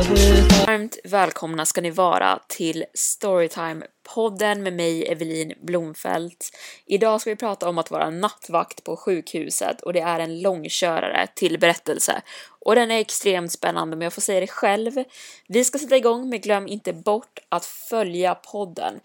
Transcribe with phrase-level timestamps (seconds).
[0.00, 6.50] Varmt välkomna ska ni vara till Storytime-podden med mig Evelin Blomfelt.
[6.86, 11.28] Idag ska vi prata om att vara nattvakt på sjukhuset och det är en långkörare
[11.34, 12.22] till berättelse.
[12.60, 15.04] Och den är extremt spännande om jag får säga det själv.
[15.48, 19.00] Vi ska sätta igång men glöm inte bort att följa podden.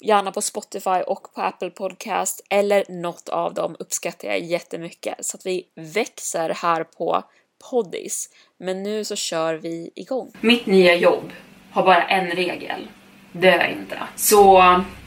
[0.00, 5.36] Gärna på Spotify och på Apple Podcast eller något av dem uppskattar jag jättemycket så
[5.36, 7.24] att vi växer här på
[7.70, 8.28] Poddis.
[8.58, 10.32] Men nu så kör vi igång.
[10.40, 11.32] Mitt nya jobb
[11.70, 12.88] har bara en regel.
[13.32, 13.98] Dö inte.
[14.16, 14.62] Så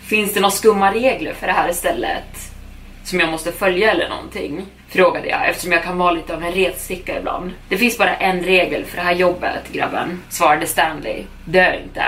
[0.09, 2.37] finns det några skumma regler för det här istället?
[3.03, 4.65] Som jag måste följa eller någonting?
[4.89, 7.51] Frågade jag eftersom jag kan vara lite av en retsticka ibland.
[7.69, 11.23] Det finns bara en regel för det här jobbet grabben, svarade Stanley.
[11.45, 12.03] Dö inte.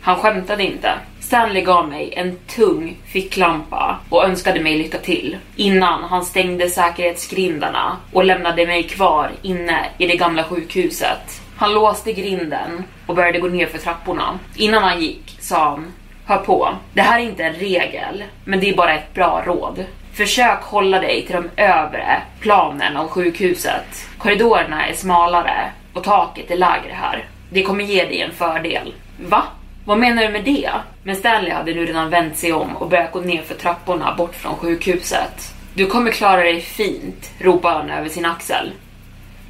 [0.00, 0.94] Han skämtade inte.
[1.26, 7.96] Stanley gav mig en tung ficklampa och önskade mig lycka till innan han stängde säkerhetsgrindarna
[8.12, 11.40] och lämnade mig kvar inne i det gamla sjukhuset.
[11.56, 14.38] Han låste grinden och började gå ner för trapporna.
[14.56, 15.92] Innan han gick sa han
[16.26, 19.84] Hör på, det här är inte en regel, men det är bara ett bra råd.
[20.12, 24.08] Försök hålla dig till de övre planen av sjukhuset.
[24.18, 27.28] Korridorerna är smalare och taket är lägre här.
[27.50, 28.94] Det kommer ge dig en fördel.
[29.28, 29.42] Va?
[29.86, 30.70] Vad menar du med det?
[31.02, 34.34] Men Stanley hade nu redan vänt sig om och börjat gå ner för trapporna bort
[34.34, 35.54] från sjukhuset.
[35.74, 38.72] Du kommer klara dig fint, ropade han över sin axel.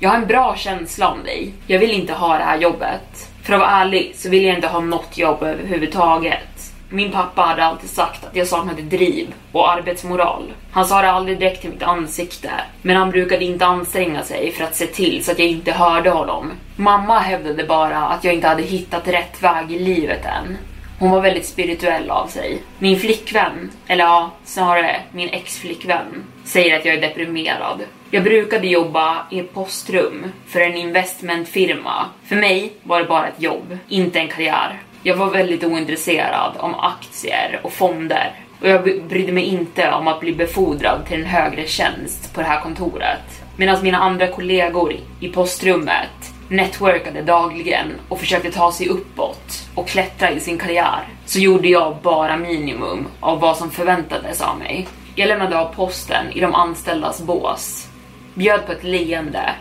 [0.00, 1.52] Jag har en bra känsla om dig.
[1.66, 3.30] Jag vill inte ha det här jobbet.
[3.42, 6.55] För att vara ärlig så vill jag inte ha något jobb överhuvudtaget.
[6.88, 10.52] Min pappa hade alltid sagt att jag saknade driv och arbetsmoral.
[10.70, 12.50] Han sa det aldrig direkt till mitt ansikte,
[12.82, 16.10] men han brukade inte anstränga sig för att se till så att jag inte hörde
[16.10, 16.52] honom.
[16.76, 20.56] Mamma hävdade bara att jag inte hade hittat rätt väg i livet än.
[20.98, 22.62] Hon var väldigt spirituell av sig.
[22.78, 27.80] Min flickvän, eller ja, snarare min ex-flickvän, säger att jag är deprimerad.
[28.10, 32.06] Jag brukade jobba i ett postrum för en investmentfirma.
[32.24, 34.80] För mig var det bara ett jobb, inte en karriär.
[35.06, 40.20] Jag var väldigt ointresserad om aktier och fonder och jag brydde mig inte om att
[40.20, 43.42] bli befordrad till en högre tjänst på det här kontoret.
[43.56, 50.30] Medan mina andra kollegor i postrummet networkade dagligen och försökte ta sig uppåt och klättra
[50.30, 54.88] i sin karriär så gjorde jag bara minimum av vad som förväntades av mig.
[55.14, 57.88] Jag lämnade av posten i de anställdas bås,
[58.34, 59.54] bjöd på ett leende,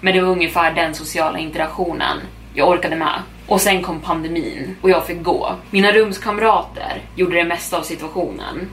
[0.00, 2.18] men det var ungefär den sociala interaktionen
[2.54, 3.22] jag orkade med.
[3.46, 5.54] Och sen kom pandemin och jag fick gå.
[5.70, 8.68] Mina rumskamrater gjorde det mesta av situationen.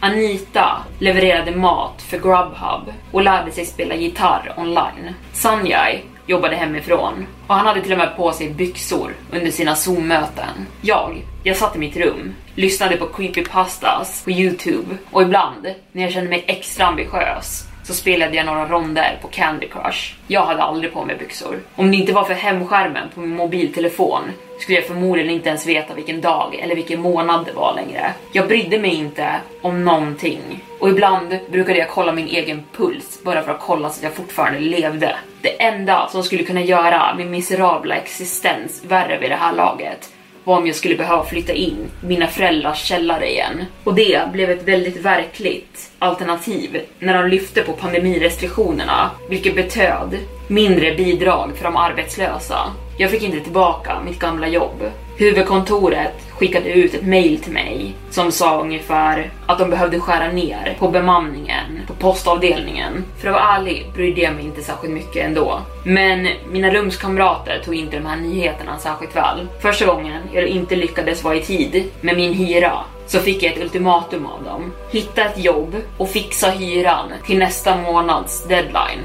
[0.00, 5.14] Anita levererade mat för Grubhub och lärde sig spela gitarr online.
[5.32, 10.66] Sanjay jobbade hemifrån och han hade till och med på sig byxor under sina Zoom-möten.
[10.80, 16.12] Jag, jag satt i mitt rum, lyssnade på creepypastas på Youtube och ibland när jag
[16.12, 20.14] kände mig extra ambitiös så spelade jag några ronder på Candy Crush.
[20.26, 21.60] Jag hade aldrig på mig byxor.
[21.74, 24.22] Om det inte var för hemskärmen på min mobiltelefon
[24.58, 28.12] skulle jag förmodligen inte ens veta vilken dag eller vilken månad det var längre.
[28.32, 30.64] Jag brydde mig inte om någonting.
[30.80, 34.14] Och ibland brukade jag kolla min egen puls bara för att kolla så att jag
[34.14, 35.16] fortfarande levde.
[35.40, 40.15] Det enda som skulle kunna göra min miserabla existens värre vid det här laget
[40.46, 43.64] var om jag skulle behöva flytta in i mina föräldrars källare igen.
[43.84, 50.94] Och det blev ett väldigt verkligt alternativ när de lyfte på pandemirestriktionerna, vilket betöd mindre
[50.94, 52.58] bidrag för de arbetslösa.
[52.98, 54.82] Jag fick inte tillbaka mitt gamla jobb.
[55.18, 60.76] Huvudkontoret skickade ut ett mail till mig som sa ungefär att de behövde skära ner
[60.78, 63.04] på bemanningen på postavdelningen.
[63.18, 65.60] För att vara ärlig brydde jag mig inte särskilt mycket ändå.
[65.84, 69.46] Men mina rumskamrater tog inte de här nyheterna särskilt väl.
[69.60, 72.72] Första gången jag inte lyckades vara i tid med min hyra
[73.06, 74.72] så fick jag ett ultimatum av dem.
[74.90, 79.02] Hitta ett jobb och fixa hyran till nästa månads deadline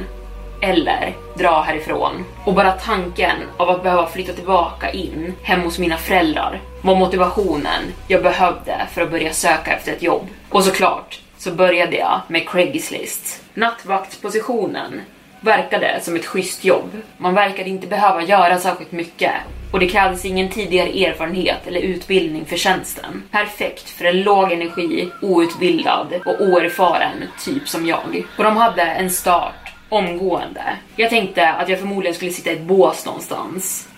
[0.61, 2.25] eller dra härifrån.
[2.45, 7.81] Och bara tanken av att behöva flytta tillbaka in hem hos mina föräldrar var motivationen
[8.07, 10.27] jag behövde för att börja söka efter ett jobb.
[10.49, 13.43] Och såklart så började jag med Craigslist.
[13.53, 15.01] Nattvaktspositionen
[15.41, 16.91] verkade som ett schysst jobb.
[17.17, 19.33] Man verkade inte behöva göra särskilt mycket
[19.71, 23.23] och det krävdes ingen tidigare erfarenhet eller utbildning för tjänsten.
[23.31, 28.23] Perfekt för en låg energi, outbildad och oerfaren typ som jag.
[28.37, 29.60] Och de hade en start
[29.91, 30.63] omgående.
[30.95, 33.89] Jag tänkte att jag förmodligen skulle sitta i ett bås någonstans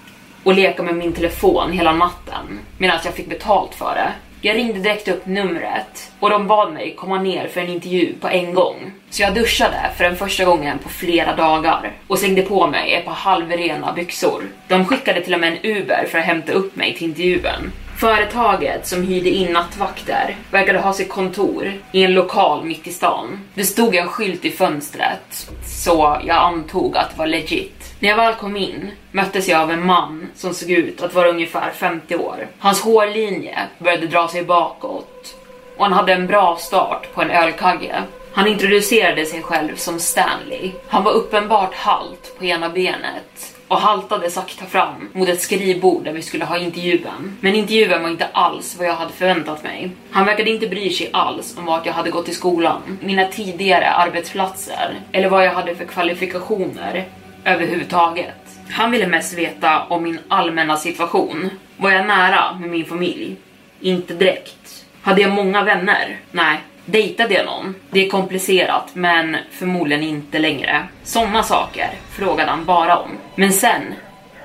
[0.43, 4.11] och leka med min telefon hela natten medan jag fick betalt för det.
[4.41, 8.27] Jag ringde direkt upp numret och de bad mig komma ner för en intervju på
[8.27, 8.91] en gång.
[9.09, 13.05] Så jag duschade för den första gången på flera dagar och slängde på mig ett
[13.05, 14.43] par halvrena byxor.
[14.67, 17.71] De skickade till och med en Uber för att hämta upp mig till intervjun.
[17.97, 23.39] Företaget som hyrde in nattvakter verkade ha sitt kontor i en lokal mitt i stan.
[23.53, 27.95] Det stod en skylt i fönstret, så jag antog att det var legit.
[27.99, 31.29] När jag väl kom in möttes jag av en man som såg ut att vara
[31.29, 32.47] ungefär 50 år.
[32.59, 35.35] Hans hårlinje började dra sig bakåt
[35.77, 38.03] och han hade en bra start på en ölkagge.
[38.33, 40.71] Han introducerade sig själv som Stanley.
[40.87, 46.13] Han var uppenbart halt på ena benet och haltade sakta fram mot ett skrivbord där
[46.13, 47.37] vi skulle ha intervjun.
[47.39, 49.91] Men intervjun var inte alls vad jag hade förväntat mig.
[50.11, 53.89] Han verkade inte bry sig alls om vart jag hade gått i skolan, mina tidigare
[53.89, 57.05] arbetsplatser eller vad jag hade för kvalifikationer
[57.45, 58.35] överhuvudtaget.
[58.69, 61.49] Han ville mest veta om min allmänna situation.
[61.77, 63.35] Var jag nära med min familj?
[63.81, 64.85] Inte direkt.
[65.01, 66.19] Hade jag många vänner?
[66.31, 67.75] Nej, Dejtade jag någon?
[67.89, 70.87] Det är komplicerat, men förmodligen inte längre.
[71.03, 73.09] Såna saker frågade han bara om.
[73.35, 73.93] Men sen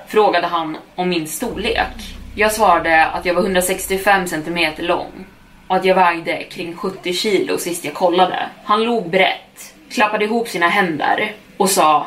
[0.08, 2.14] frågade han om min storlek.
[2.35, 5.26] Jag svarade att jag var 165 cm lång
[5.67, 8.49] och att jag vägde kring 70 kilo sist jag kollade.
[8.64, 12.06] Han log brett, klappade ihop sina händer och sa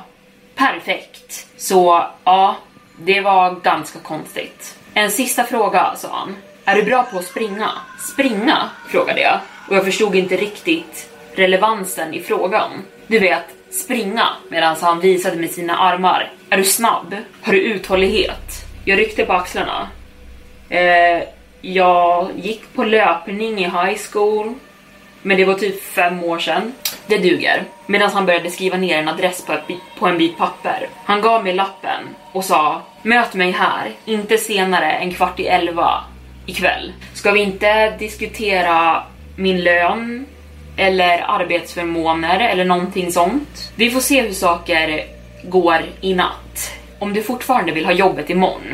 [0.56, 1.48] perfekt.
[1.58, 2.56] Så ja,
[3.00, 4.78] det var ganska konstigt.
[4.94, 6.36] En sista fråga, sa han.
[6.72, 7.72] Är du bra på att springa?
[8.14, 8.70] Springa?
[8.90, 9.40] frågade jag
[9.70, 12.72] och jag förstod inte riktigt relevansen i frågan.
[13.08, 16.32] Du vet, springa medan han visade med sina armar.
[16.50, 17.16] Är du snabb?
[17.42, 18.66] Har du uthållighet?
[18.86, 19.88] Jag ryckte på axlarna.
[20.70, 21.24] Eh,
[21.62, 24.54] jag gick på löpning i high school,
[25.22, 26.74] men det var typ fem år sedan.
[27.08, 27.64] Det duger.
[27.86, 29.58] Medan han började skriva ner en adress på,
[30.00, 30.90] på en bit papper.
[31.06, 36.04] Han gav mig lappen och sa Möt mig här, inte senare än kvart i elva
[36.46, 36.94] ikväll.
[37.14, 39.04] Ska vi inte diskutera
[39.36, 40.26] min lön
[40.78, 43.72] eller arbetsförmåner eller någonting sånt.
[43.76, 45.06] Vi får se hur saker
[45.44, 46.72] går i natt.
[47.00, 48.74] Om du fortfarande vill ha jobbet imorgon,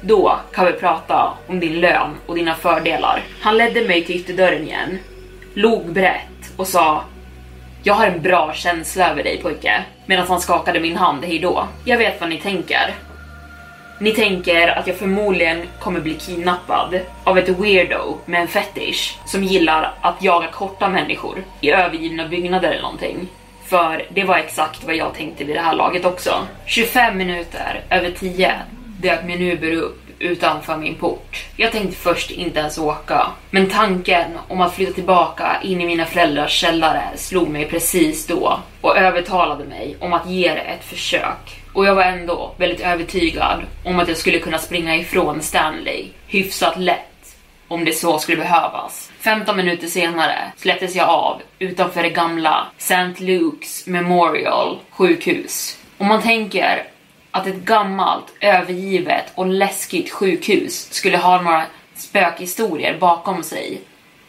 [0.00, 3.22] då kan vi prata om din lön och dina fördelar.
[3.40, 4.98] Han ledde mig till ytterdörren igen,
[5.54, 7.04] log brett och sa
[7.82, 11.68] jag har en bra känsla över dig pojke, medan han skakade min hand hejdå.
[11.84, 12.94] Jag vet vad ni tänker.
[13.98, 19.44] Ni tänker att jag förmodligen kommer bli kidnappad av ett weirdo med en fetish som
[19.44, 23.28] gillar att jaga korta människor i övergivna byggnader eller någonting.
[23.64, 26.46] För det var exakt vad jag tänkte vid det här laget också.
[26.66, 28.54] 25 minuter över 10
[29.00, 31.44] dök min Uber upp utanför min port.
[31.56, 36.04] Jag tänkte först inte ens åka, men tanken om att flytta tillbaka in i mina
[36.04, 41.65] föräldrars källare slog mig precis då och övertalade mig om att ge det ett försök.
[41.76, 46.78] Och jag var ändå väldigt övertygad om att jag skulle kunna springa ifrån Stanley hyfsat
[46.78, 47.36] lätt
[47.68, 49.10] om det så skulle behövas.
[49.20, 53.24] 15 minuter senare släpptes jag av utanför det gamla St.
[53.24, 55.78] Luke's Memorial sjukhus.
[55.98, 56.84] Om man tänker
[57.30, 61.64] att ett gammalt, övergivet och läskigt sjukhus skulle ha några
[61.94, 63.80] spökhistorier bakom sig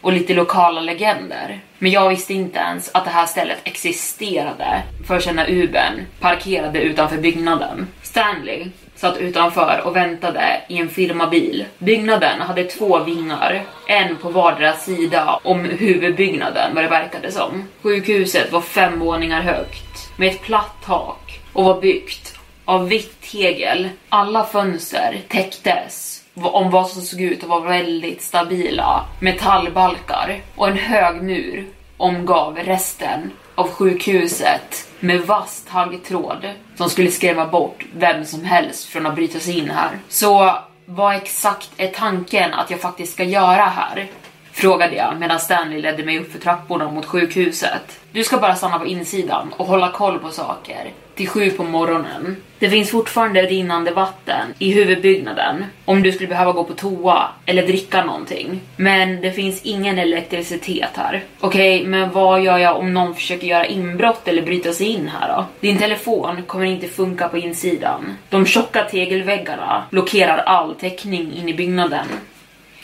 [0.08, 1.60] och lite lokala legender.
[1.78, 7.18] Men jag visste inte ens att det här stället existerade förrän när Ubern parkerade utanför
[7.18, 7.88] byggnaden.
[8.02, 11.66] Stanley satt utanför och väntade i en firmabil.
[11.78, 17.68] Byggnaden hade två vingar, en på vardera sida om huvudbyggnaden vad det verkade som.
[17.82, 22.36] Sjukhuset var fem våningar högt med ett platt tak och var byggt
[22.66, 23.90] av vitt tegel.
[24.10, 30.78] Alla fönster täcktes om vad som såg ut att vara väldigt stabila metallbalkar och en
[30.78, 31.68] hög mur
[31.98, 39.06] omgav resten av sjukhuset med vass taggtråd som skulle skrämma bort vem som helst från
[39.06, 39.90] att bryta sig in här.
[40.08, 40.58] Så
[40.90, 44.08] Vad exakt är tanken att jag faktiskt ska göra här?
[44.52, 48.00] Frågade jag medan Stanley ledde mig upp för trapporna mot sjukhuset.
[48.12, 50.92] Du ska bara stanna på insidan och hålla koll på saker.
[51.18, 52.36] Till sju på morgonen.
[52.60, 57.68] Det finns fortfarande rinnande vatten i huvudbyggnaden om du skulle behöva gå på toa eller
[57.68, 58.62] dricka någonting.
[58.76, 61.24] Men det finns ingen elektricitet här.
[61.40, 65.08] Okej, okay, men vad gör jag om någon försöker göra inbrott eller bryta sig in
[65.08, 65.46] här då?
[65.60, 68.18] Din telefon kommer inte funka på insidan.
[68.30, 72.08] De tjocka tegelväggarna blockerar all täckning in i byggnaden.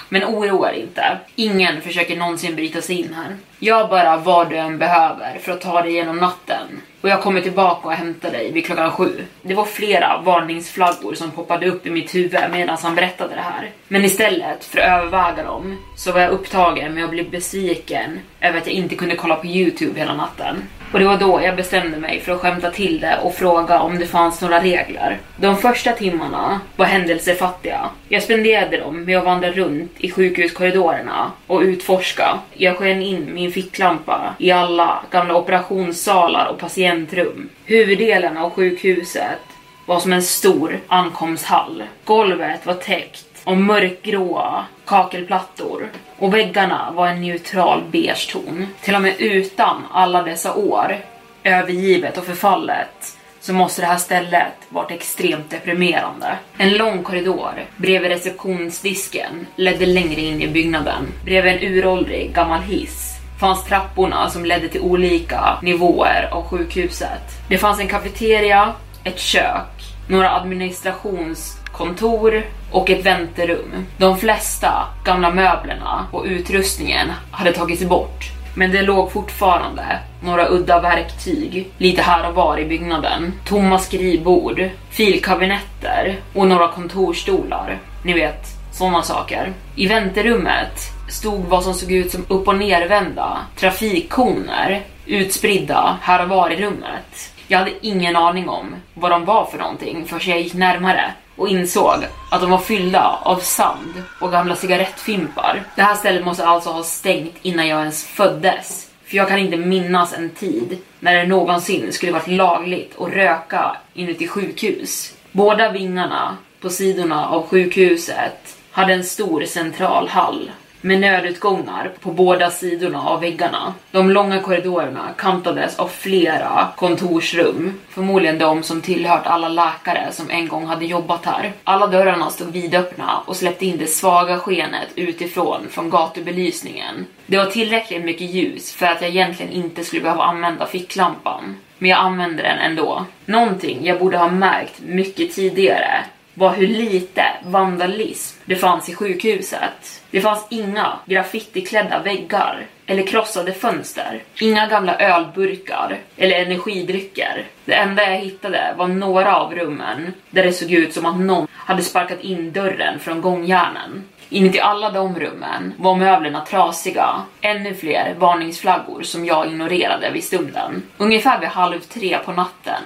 [0.10, 1.18] Men oroa dig inte.
[1.36, 3.36] Ingen försöker någonsin bryta sig in här.
[3.60, 6.82] Gör bara vad du än behöver för att ta dig igenom natten.
[7.04, 9.26] Och jag kommer tillbaka och hämtar dig vid klockan sju.
[9.42, 13.70] Det var flera varningsflaggor som poppade upp i mitt huvud medan han berättade det här.
[13.88, 18.58] Men istället för att överväga dem så var jag upptagen med att bli besviken över
[18.58, 20.64] att jag inte kunde kolla på Youtube hela natten.
[20.94, 24.00] Och det var då jag bestämde mig för att skämta till det och fråga om
[24.00, 25.20] det fanns några regler.
[25.36, 27.90] De första timmarna var händelsefattiga.
[28.10, 32.40] Jag spenderade dem med att vandra runt i sjukhuskorridorerna och utforska.
[32.54, 36.60] Jag sken in min ficklampa i alla gamla operationssalar och
[36.94, 37.50] patientrum.
[37.66, 39.40] Huvuddelen av sjukhuset
[39.86, 41.84] var som en stor ankomsthall.
[42.06, 48.68] Golvet var täckt av mörkgråa kakelplattor och väggarna var en neutral beige ton.
[48.82, 50.98] Till och med utan alla dessa år,
[51.44, 56.38] övergivet och förfallet, så måste det här stället varit extremt deprimerande.
[56.58, 61.08] En lång korridor bredvid receptionsdisken ledde längre in i byggnaden.
[61.26, 63.13] Bredvid en uråldrig gammal hiss
[63.44, 67.42] fanns trapporna som ledde till olika nivåer av sjukhuset.
[67.48, 68.74] Det fanns en kafeteria,
[69.04, 73.86] ett kök, några administrationskontor och ett väntrum.
[73.98, 80.82] De flesta gamla möblerna och utrustningen hade tagits bort men det låg fortfarande några udda
[80.82, 83.34] verktyg lite här och var i byggnaden.
[83.46, 87.78] Tomma skrivbord, filkabinetter och några kontorstolar.
[88.04, 89.54] Ni vet, sådana saker.
[89.76, 96.30] I väntrummet stod vad som såg ut som upp och nervända trafikkoner utspridda här och
[96.30, 97.34] var i rummet.
[97.48, 101.48] Jag hade ingen aning om vad de var för någonting förrän jag gick närmare och
[101.48, 105.64] insåg att de var fyllda av sand och gamla cigarettfimpar.
[105.76, 108.90] Det här stället måste alltså ha stängt innan jag ens föddes.
[109.06, 113.78] För jag kan inte minnas en tid när det någonsin skulle varit lagligt att röka
[113.94, 115.14] inuti sjukhus.
[115.32, 120.52] Båda vingarna på sidorna av sjukhuset hade en stor central hall
[120.84, 123.74] med nödutgångar på båda sidorna av väggarna.
[123.92, 130.48] De långa korridorerna kantades av flera kontorsrum, förmodligen de som tillhört alla läkare som en
[130.48, 131.54] gång hade jobbat här.
[131.64, 137.06] Alla dörrarna stod vidöppna och släppte in det svaga skenet utifrån från gatubelysningen.
[137.26, 141.56] Det var tillräckligt mycket ljus för att jag egentligen inte skulle behöva använda ficklampan.
[141.78, 143.06] Men jag använde den ändå.
[143.26, 150.02] Någonting jag borde ha märkt mycket tidigare var hur lite vandalism det fanns i sjukhuset.
[150.12, 154.24] Det fanns inga graffitiklädda väggar eller krossade fönster.
[154.42, 157.46] Inga gamla ölburkar eller energidrycker.
[157.66, 161.48] Det enda jag hittade var några av rummen där det såg ut som att någon
[161.52, 164.04] hade sparkat in dörren från gångjärnen.
[164.30, 167.22] Inuti alla de rummen var möblerna trasiga.
[167.42, 170.84] Ännu fler varningsflaggor som jag ignorerade vid stunden.
[170.98, 172.84] Ungefär vid halv tre på natten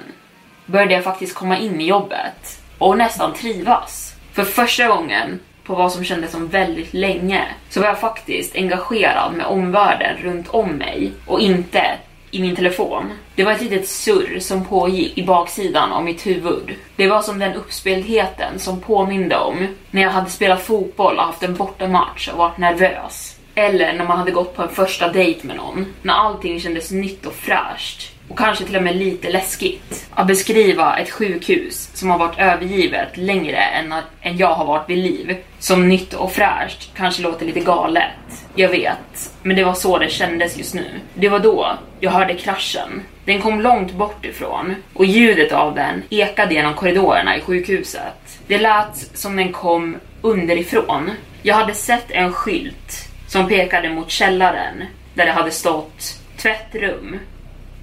[0.66, 4.14] började jag faktiskt komma in i jobbet och nästan trivas.
[4.34, 9.34] För första gången på vad som kändes som väldigt länge så var jag faktiskt engagerad
[9.34, 11.84] med omvärlden runt om mig och inte
[12.32, 13.12] i min telefon.
[13.36, 16.76] Det var ett litet surr som pågick i baksidan av mitt huvud.
[16.96, 21.44] Det var som den uppspeltheten som påminde om när jag hade spelat fotboll och haft
[21.44, 23.38] en bortamatch och varit nervös.
[23.56, 25.86] Eller när man hade gått på en första dejt med någon.
[26.02, 30.08] När allting kändes nytt och fräscht och kanske till och med lite läskigt.
[30.14, 34.98] Att beskriva ett sjukhus som har varit övergivet längre än, än jag har varit vid
[34.98, 38.12] liv som nytt och fräscht kanske låter lite galet.
[38.56, 40.86] Jag vet, men det var så det kändes just nu.
[41.14, 43.02] Det var då jag hörde kraschen.
[43.26, 48.40] Den kom långt bort ifrån och ljudet av den ekade genom korridorerna i sjukhuset.
[48.48, 51.12] Det lät som den kom underifrån.
[51.42, 57.20] Jag hade sett en skylt som pekade mot källaren där det hade stått tvättrum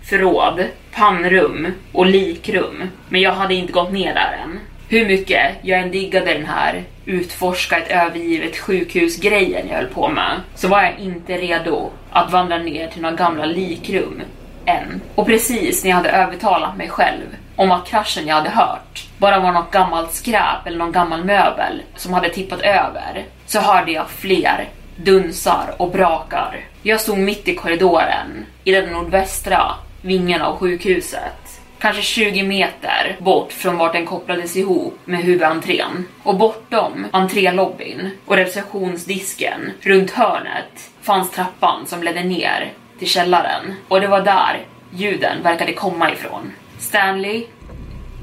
[0.04, 2.82] förråd, pannrum och likrum.
[3.08, 4.60] Men jag hade inte gått ner där än.
[4.88, 10.40] Hur mycket jag än diggade den här utforska ett övergivet sjukhus-grejen jag höll på med,
[10.54, 14.22] så var jag inte redo att vandra ner till några gamla likrum
[14.66, 15.00] än.
[15.14, 19.40] Och precis när jag hade övertalat mig själv om att kraschen jag hade hört bara
[19.40, 24.10] var något gammalt skräp eller någon gammal möbel som hade tippat över, så hörde jag
[24.10, 26.60] fler dunsar och brakar.
[26.82, 29.72] Jag stod mitt i korridoren i den nordvästra
[30.04, 31.60] vingen av sjukhuset.
[31.78, 36.06] kanske 20 meter bort från vart den kopplades ihop med huvudentrén.
[36.22, 43.74] Och bortom entrélobbyn och receptionsdisken runt hörnet fanns trappan som ledde ner till källaren.
[43.88, 46.52] Och det var där ljuden verkade komma ifrån.
[46.78, 47.46] Stanley?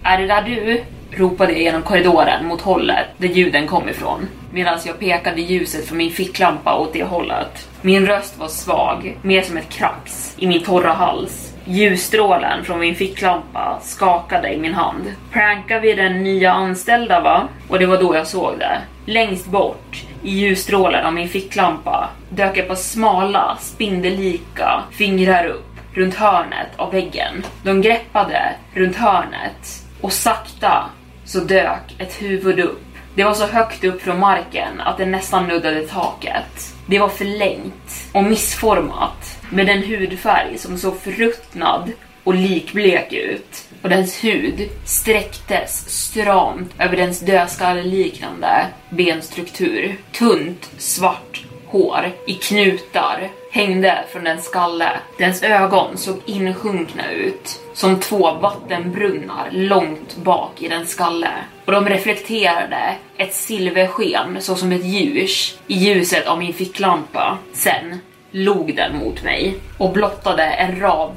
[0.04, 0.84] Är det där du?
[1.12, 5.98] ropade jag genom korridoren mot hållet där ljuden kom ifrån medan jag pekade ljuset från
[5.98, 7.68] min ficklampa åt det hållet.
[7.82, 11.51] Min röst var svag, mer som ett krax i min torra hals.
[11.72, 15.14] Ljusstrålen från min ficklampa skakade i min hand.
[15.32, 17.48] Prankar vi den nya anställda va?
[17.68, 18.82] Och det var då jag såg det.
[19.06, 26.16] Längst bort, i ljusstrålen av min ficklampa, dök ett par smala, spindellika fingrar upp runt
[26.16, 27.44] hörnet av väggen.
[27.64, 30.90] De greppade runt hörnet och sakta
[31.26, 32.91] så dök ett huvud upp.
[33.16, 36.74] Det var så högt upp från marken att det nästan nuddade taket.
[36.86, 41.92] Det var förlängt och missformat med en hudfärg som såg förruttnad
[42.24, 49.98] och likblek ut och dens hud sträcktes stramt över dens dödskalleliknande benstruktur.
[50.12, 54.90] Tunt svart hår i knutar hängde från dens skalle.
[55.18, 61.32] Dens ögon såg insjunkna ut som två vattenbrunnar långt bak i dens skalle
[61.66, 67.38] och de reflekterade ett silversken så som ett ljus i ljuset av min ficklampa.
[67.54, 68.00] Sen
[68.32, 71.14] log den mot mig och blottade en rad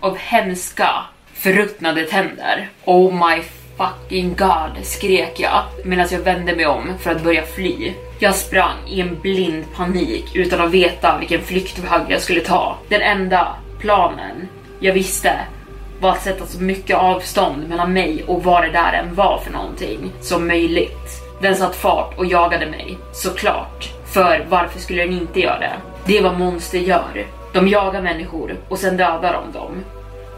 [0.00, 0.90] av hemska
[1.32, 2.68] förruttnade tänder.
[2.84, 3.42] Oh my
[3.76, 7.94] fucking god, skrek jag medan jag vände mig om för att börja fly.
[8.18, 12.76] Jag sprang i en blind panik utan att veta vilken flyktväg jag skulle ta.
[12.88, 14.48] Den enda planen
[14.80, 15.40] jag visste
[16.00, 19.52] var att sätta så mycket avstånd mellan mig och vad det där än var för
[19.52, 21.22] någonting som möjligt.
[21.40, 23.92] Den satt fart och jagade mig, såklart.
[24.06, 25.72] För varför skulle den inte göra det?
[26.06, 27.26] Det är vad monster gör.
[27.52, 29.84] De jagar människor och sen dödar de dem.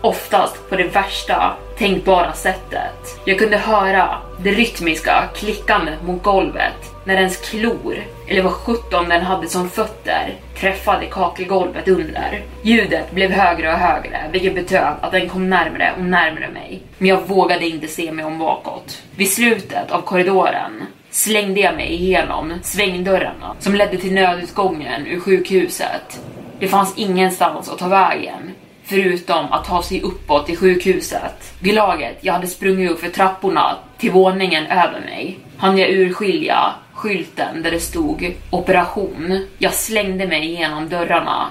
[0.01, 3.21] Oftast på det värsta tänkbara sättet.
[3.25, 7.97] Jag kunde höra det rytmiska klickandet mot golvet när ens klor,
[8.29, 12.43] eller vad sjutton den hade som fötter, träffade kakelgolvet under.
[12.63, 16.83] Ljudet blev högre och högre, vilket betöd att den kom närmre och närmre mig.
[16.99, 19.03] Men jag vågade inte se mig om bakåt.
[19.17, 26.21] Vid slutet av korridoren slängde jag mig igenom svängdörrarna som ledde till nödutgången ur sjukhuset.
[26.59, 28.55] Det fanns ingenstans att ta vägen
[28.89, 31.55] förutom att ta sig uppåt till sjukhuset.
[31.61, 36.75] Vid laget jag hade sprungit upp för trapporna till våningen över mig hann jag urskilja
[36.95, 39.47] skylten där det stod operation.
[39.59, 41.51] Jag slängde mig igenom dörrarna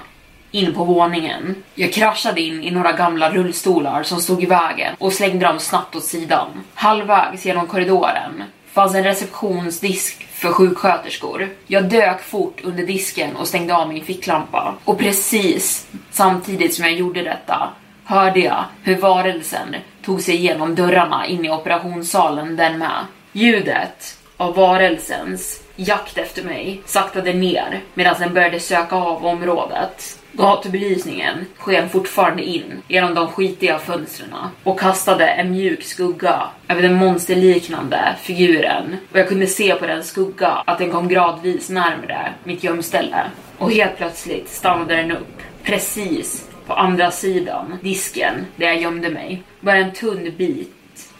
[0.50, 1.54] in på våningen.
[1.74, 5.96] Jag kraschade in i några gamla rullstolar som stod i vägen och slängde dem snabbt
[5.96, 6.48] åt sidan.
[6.74, 8.42] Halvvägs genom korridoren
[8.78, 11.48] fanns en receptionsdisk för sjuksköterskor.
[11.66, 14.74] Jag dök fort under disken och stängde av min ficklampa.
[14.84, 17.68] Och precis samtidigt som jag gjorde detta
[18.04, 23.04] hörde jag hur varelsen tog sig igenom dörrarna in i operationssalen den med.
[23.32, 30.18] Ljudet av varelsens jakt efter mig saktade ner medan den började söka av området.
[30.32, 36.94] Gatubelysningen sken fortfarande in genom de skitiga fönstren och kastade en mjuk skugga över den
[36.94, 42.64] monsterliknande figuren och jag kunde se på den skugga att den kom gradvis närmare mitt
[42.64, 43.30] gömställe.
[43.58, 49.42] Och helt plötsligt stannade den upp, precis på andra sidan disken där jag gömde mig.
[49.60, 50.72] Bara en tunn bit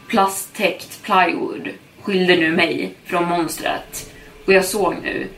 [0.09, 1.68] plasttäckt plywood
[2.03, 4.08] skilde nu mig från monstret
[4.49, 5.29] och jag såg nu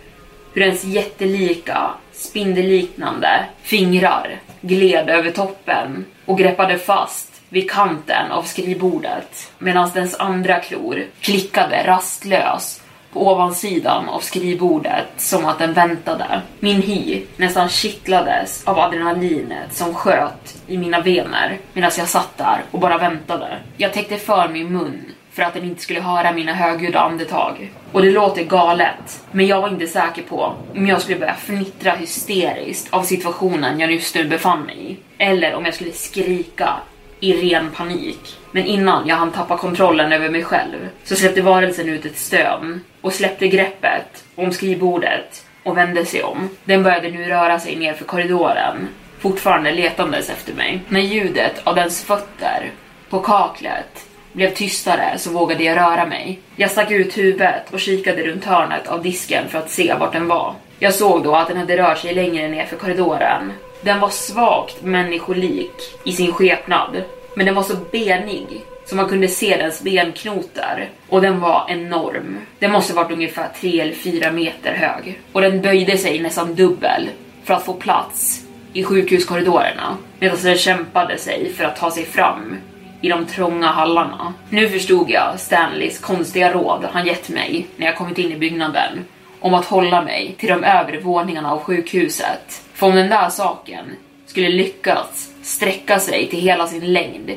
[0.55, 9.53] hur ens jättelika spindelliknande fingrar gled över toppen och greppade fast vid kanten av skrivbordet
[9.59, 16.42] medan dens andra klor klickade rastlös på ovansidan av skrivbordet som att den väntade.
[16.61, 22.62] Min hy nästan kittlades av adrenalinet som sköt i mina vener medan jag satt där
[22.70, 23.59] och bara väntade.
[23.77, 27.73] Jag täckte för min mun för att den inte skulle höra mina högljudda andetag.
[27.93, 31.93] Och det låter galet, men jag var inte säker på om jag skulle börja fnittra
[31.93, 34.97] hysteriskt av situationen jag just nu befann mig i.
[35.19, 36.77] Eller om jag skulle skrika
[37.21, 38.38] i ren panik.
[38.51, 42.81] Men innan jag hann tappa kontrollen över mig själv så släppte varelsen ut ett stön
[43.01, 46.49] och släppte greppet om skrivbordet och vände sig om.
[46.64, 48.88] Den började nu röra sig ner för korridoren,
[49.19, 50.81] fortfarande letandes efter mig.
[50.88, 52.71] När ljudet av dens fötter
[53.11, 56.38] på kaklet blev tystare så vågade jag röra mig.
[56.57, 60.29] Jag stack ut huvudet och kikade runt hörnet av disken för att se vart den
[60.29, 60.55] var.
[60.79, 63.53] Jag såg då att den hade rört sig längre ner för korridoren.
[63.81, 65.73] Den var svagt människolik
[66.05, 67.03] i sin skepnad,
[67.35, 68.47] men den var så benig
[68.90, 72.38] så man kunde se dess benknotar och den var enorm.
[72.59, 77.09] Den måste varit ungefär 3 eller 4 meter hög och den böjde sig nästan dubbel
[77.45, 82.57] för att få plats i sjukhuskorridorerna medan den kämpade sig för att ta sig fram
[83.00, 84.34] i de trånga hallarna.
[84.48, 89.04] Nu förstod jag Stanleys konstiga råd han gett mig när jag kommit in i byggnaden
[89.40, 92.62] om att hålla mig till de övre våningarna av sjukhuset.
[92.74, 93.84] För om den där saken
[94.26, 97.30] skulle lyckas sträcka sig till hela sin längd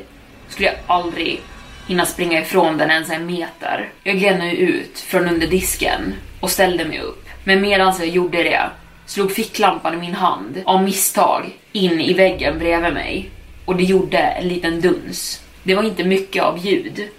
[0.47, 1.41] skulle jag aldrig
[1.87, 3.89] hinna springa ifrån den ens en meter.
[4.03, 7.29] Jag gled nu ut från under disken och ställde mig upp.
[7.43, 8.69] Men medan jag gjorde det
[9.05, 13.29] slog ficklampan i min hand av misstag in i väggen bredvid mig
[13.65, 15.42] och det gjorde en liten duns.
[15.65, 17.09] Det var inte mycket av ljud,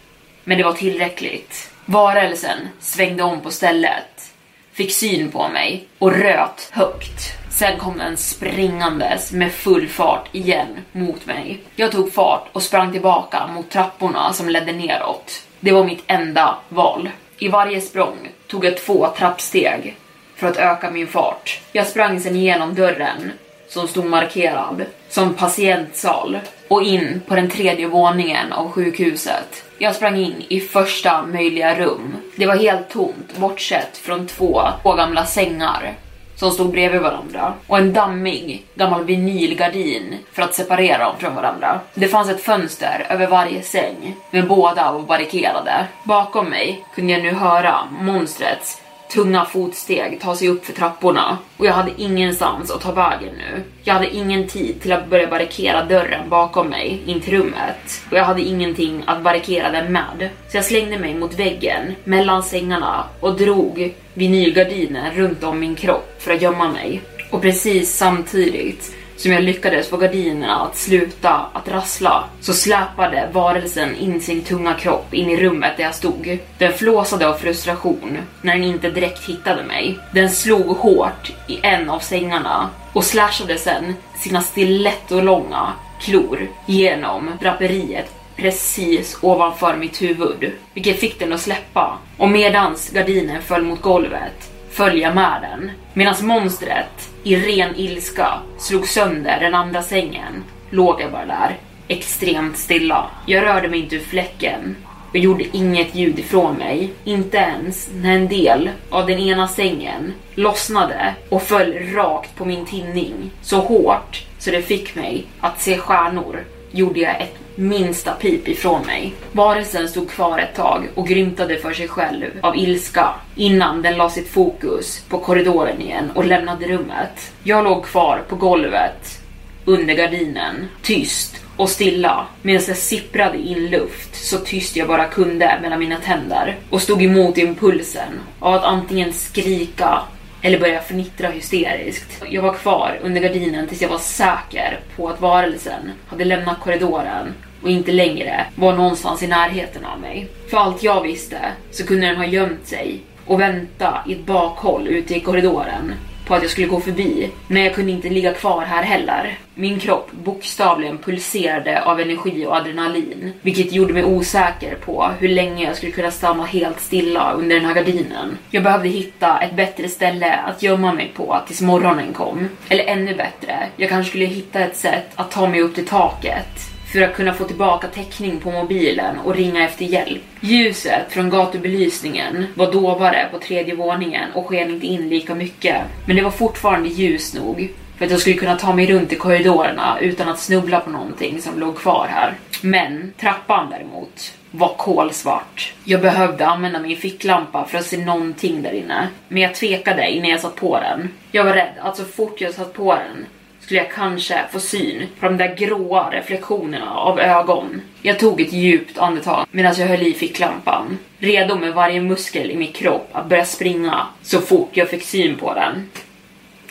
[0.45, 1.71] men det var tillräckligt.
[1.87, 4.33] Varelsen svängde om på stället,
[4.73, 7.33] fick syn på mig och röt högt.
[7.51, 11.59] Sen kom den springandes med full fart igen mot mig.
[11.77, 15.43] Jag tog fart och sprang tillbaka mot trapporna som ledde neråt.
[15.61, 17.11] Det var mitt enda val.
[17.39, 19.97] I varje språng tog jag två trappsteg
[20.37, 21.61] för att öka min fart.
[21.73, 23.33] Jag sprang sen igenom dörren
[23.69, 29.65] som stod markerad som patientsal och in på den tredje våningen av sjukhuset.
[29.79, 32.17] Jag sprang in i första möjliga rum.
[32.37, 35.95] Det var helt tomt bortsett från två, två gamla sängar
[36.37, 41.81] som stod bredvid varandra och en dammig gammal vinylgardin för att separera dem från varandra.
[41.95, 45.87] Det fanns ett fönster över varje säng, men båda var barrikerade.
[46.05, 48.81] Bakom mig kunde jag nu höra monstrets
[49.13, 53.63] tunga fotsteg ta sig upp för trapporna och jag hade ingenstans att ta vägen nu.
[53.83, 58.17] Jag hade ingen tid till att börja barrikera dörren bakom mig in till rummet och
[58.17, 60.29] jag hade ingenting att barrikera den med.
[60.49, 66.15] Så jag slängde mig mot väggen mellan sängarna och drog vinylgardinen runt om min kropp
[66.19, 67.03] för att gömma mig.
[67.31, 73.97] Och precis samtidigt som jag lyckades få gardinerna att sluta att rassla så släpade varelsen
[73.97, 76.39] in sin tunga kropp in i rummet där jag stod.
[76.59, 79.99] Den flåsade av frustration när den inte direkt hittade mig.
[80.13, 88.15] Den slog hårt i en av sängarna och slashade sen sina stilettolånga klor genom draperiet
[88.37, 91.99] precis ovanför mitt huvud, vilket fick den att släppa.
[92.17, 95.71] Och medans gardinen föll mot golvet följa med den.
[95.93, 101.59] Medan monstret i ren ilska slog sönder den andra sängen låg jag bara där,
[101.89, 103.11] extremt stilla.
[103.27, 104.77] Jag rörde mig inte ur fläcken
[105.11, 106.93] och gjorde inget ljud ifrån mig.
[107.05, 112.67] Inte ens när en del av den ena sängen lossnade och föll rakt på min
[112.67, 118.49] tinning så hårt så det fick mig att se stjärnor gjorde jag ett minsta pip
[118.49, 119.15] ifrån mig.
[119.33, 124.11] Varelsen stod kvar ett tag och grymtade för sig själv av ilska innan den la
[124.11, 127.33] sitt fokus på korridoren igen och lämnade rummet.
[127.43, 129.21] Jag låg kvar på golvet
[129.65, 135.59] under gardinen, tyst och stilla medan jag sipprade in luft så tyst jag bara kunde
[135.63, 140.03] mellan mina tänder och stod emot impulsen av att antingen skrika
[140.45, 142.23] eller börja fnittra hysteriskt.
[142.29, 147.35] Jag var kvar under gardinen tills jag var säker på att varelsen hade lämnat korridoren
[147.63, 150.29] och inte längre var någonstans i närheten av mig.
[150.51, 151.39] För allt jag visste
[151.71, 155.95] så kunde den ha gömt sig och vänta i ett bakhåll ute i korridoren
[156.27, 159.39] på att jag skulle gå förbi, men jag kunde inte ligga kvar här heller.
[159.55, 165.65] Min kropp bokstavligen pulserade av energi och adrenalin, vilket gjorde mig osäker på hur länge
[165.65, 168.39] jag skulle kunna stanna helt stilla under den här gardinen.
[168.51, 172.49] Jag behövde hitta ett bättre ställe att gömma mig på tills morgonen kom.
[172.69, 176.74] Eller ännu bättre, jag kanske skulle hitta ett sätt att ta mig upp till taket
[176.95, 180.23] för att kunna få tillbaka täckning på mobilen och ringa efter hjälp.
[180.41, 185.77] Ljuset från gatubelysningen var dovare på tredje våningen och sken inte in lika mycket.
[186.07, 189.17] Men det var fortfarande ljus nog för att jag skulle kunna ta mig runt i
[189.17, 192.35] korridorerna utan att snubbla på någonting som låg kvar här.
[192.61, 195.73] Men trappan däremot var kolsvart.
[195.85, 199.09] Jag behövde använda min ficklampa för att se någonting där inne.
[199.29, 201.09] Men jag tvekade innan jag satt på den.
[201.33, 203.27] Jag var rädd att så fort jag satt på den
[203.65, 207.81] skulle jag kanske få syn på de där gråa reflektionerna av ögon.
[208.03, 212.57] Jag tog ett djupt andetag medan jag höll i ficklampan, redo med varje muskel i
[212.57, 215.91] min kropp att börja springa så fort jag fick syn på den.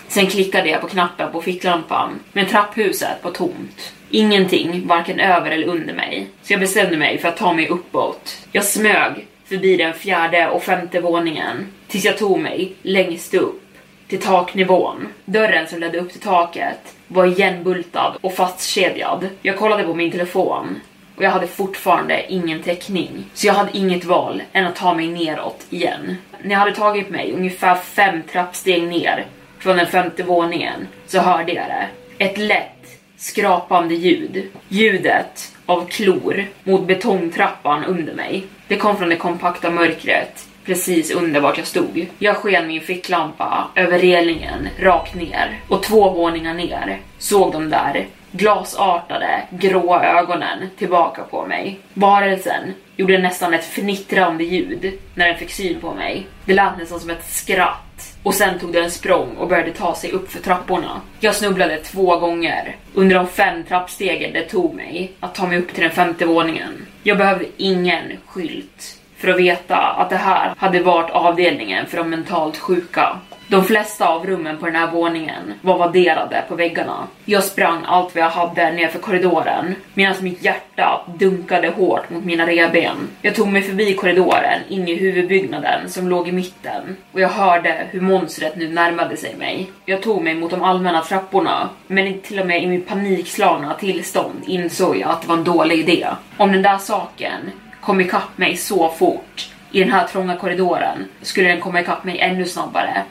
[0.07, 3.93] Sen klickade jag på knappen på ficklampan, men trapphuset var tomt.
[4.09, 6.27] Ingenting, varken över eller under mig.
[6.43, 8.37] Så jag bestämde mig för att ta mig uppåt.
[8.51, 13.62] Jag smög förbi den fjärde och femte våningen tills jag tog mig längst upp
[14.07, 15.07] till taknivån.
[15.25, 19.29] Dörren som ledde upp till taket var igenbultad och fastkedjad.
[19.41, 20.79] Jag kollade på min telefon
[21.15, 23.25] och jag hade fortfarande ingen täckning.
[23.33, 26.17] Så jag hade inget val än att ta mig neråt igen.
[26.43, 29.25] När jag hade tagit mig ungefär fem trappsteg ner
[29.59, 31.87] från den femte våningen så hörde jag det.
[32.25, 34.51] Ett lätt skrapande ljud.
[34.67, 38.43] Ljudet av klor mot betongtrappan under mig.
[38.67, 42.07] Det kom från det kompakta mörkret precis under vart jag stod.
[42.19, 48.07] Jag sken min ficklampa över relingen rakt ner och två våningar ner såg de där
[48.33, 51.79] glasartade, gråa ögonen tillbaka på mig.
[51.93, 56.27] Varelsen gjorde nästan ett fnittrande ljud när den fick syn på mig.
[56.45, 57.79] Det lät nästan som ett skratt.
[58.23, 61.01] Och sen tog den språng och började ta sig upp för trapporna.
[61.19, 65.73] Jag snubblade två gånger under de fem trappstegen det tog mig att ta mig upp
[65.73, 66.85] till den femte våningen.
[67.03, 72.09] Jag behövde ingen skylt för att veta att det här hade varit avdelningen för de
[72.09, 73.19] mentalt sjuka.
[73.47, 77.07] De flesta av rummen på den här våningen var vadderade på väggarna.
[77.25, 82.47] Jag sprang allt vad jag hade nerför korridoren medan mitt hjärta dunkade hårt mot mina
[82.47, 82.97] revben.
[83.21, 87.87] Jag tog mig förbi korridoren in i huvudbyggnaden som låg i mitten och jag hörde
[87.91, 89.71] hur monstret nu närmade sig mig.
[89.85, 94.43] Jag tog mig mot de allmänna trapporna men till och med i mitt panikslagna tillstånd
[94.47, 96.07] insåg jag att det var en dålig idé.
[96.37, 97.51] Om den där saken
[97.85, 102.19] kom ikapp mig så fort i den här trånga korridoren skulle den komma ikapp mig
[102.19, 103.03] ännu snabbare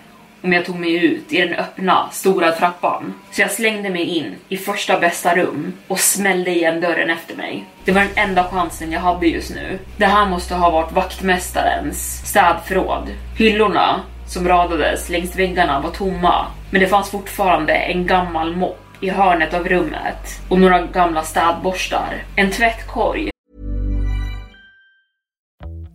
[0.42, 3.14] om jag tog mig ut i den öppna, stora trappan.
[3.30, 7.64] Så jag slängde mig in i första bästa rum och smällde igen dörren efter mig.
[7.84, 9.78] Det var den enda chansen jag hade just nu.
[9.96, 13.08] Det här måste ha varit vaktmästarens städförråd.
[13.38, 19.10] Hyllorna som radades längs väggarna var tomma, men det fanns fortfarande en gammal mopp i
[19.10, 22.24] hörnet av rummet och några gamla städborstar.
[22.36, 23.31] En tvättkorg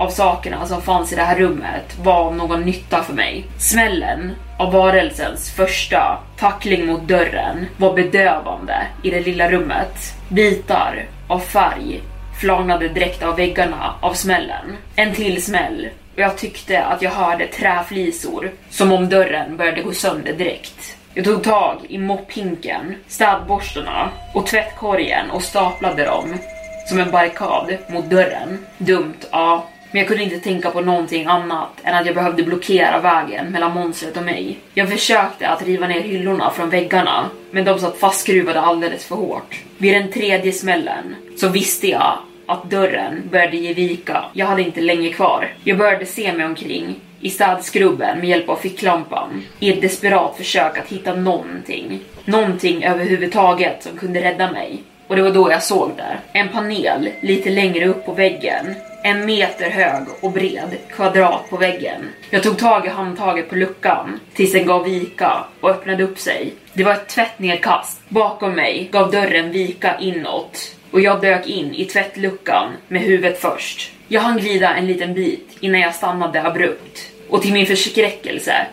[0.00, 3.44] av sakerna som fanns i det här rummet var av någon nytta för mig.
[3.58, 10.14] Smällen av varelsens första tackling mot dörren var bedövande i det lilla rummet.
[10.28, 12.00] Bitar av färg
[12.40, 14.76] flagnade direkt av väggarna av smällen.
[14.96, 19.92] En till smäll och jag tyckte att jag hörde träflisor som om dörren började gå
[19.92, 20.96] sönder direkt.
[21.14, 26.38] Jag tog tag i mopphinken, städborstarna och tvättkorgen och staplade dem
[26.86, 28.66] som en barrikad mot dörren.
[28.78, 29.66] Dumt, ja.
[29.90, 33.72] Men jag kunde inte tänka på någonting annat än att jag behövde blockera vägen mellan
[33.72, 34.58] monstret och mig.
[34.74, 39.60] Jag försökte att riva ner hyllorna från väggarna, men de satt fastskruvade alldeles för hårt.
[39.78, 44.24] Vid den tredje smällen så visste jag att dörren började ge vika.
[44.32, 45.48] Jag hade inte länge kvar.
[45.64, 50.78] Jag började se mig omkring i städskrubben med hjälp av ficklampan i ett desperat försök
[50.78, 52.00] att hitta någonting.
[52.24, 54.82] Någonting överhuvudtaget som kunde rädda mig.
[55.06, 56.38] Och det var då jag såg det.
[56.38, 62.08] En panel lite längre upp på väggen en meter hög och bred kvadrat på väggen.
[62.30, 66.54] Jag tog tag i handtaget på luckan tills den gav vika och öppnade upp sig.
[66.72, 68.00] Det var ett tvättnedkast.
[68.08, 73.92] Bakom mig gav dörren vika inåt och jag dök in i tvättluckan med huvudet först.
[74.08, 78.66] Jag hann glida en liten bit innan jag stannade abrupt och till min förskräckelse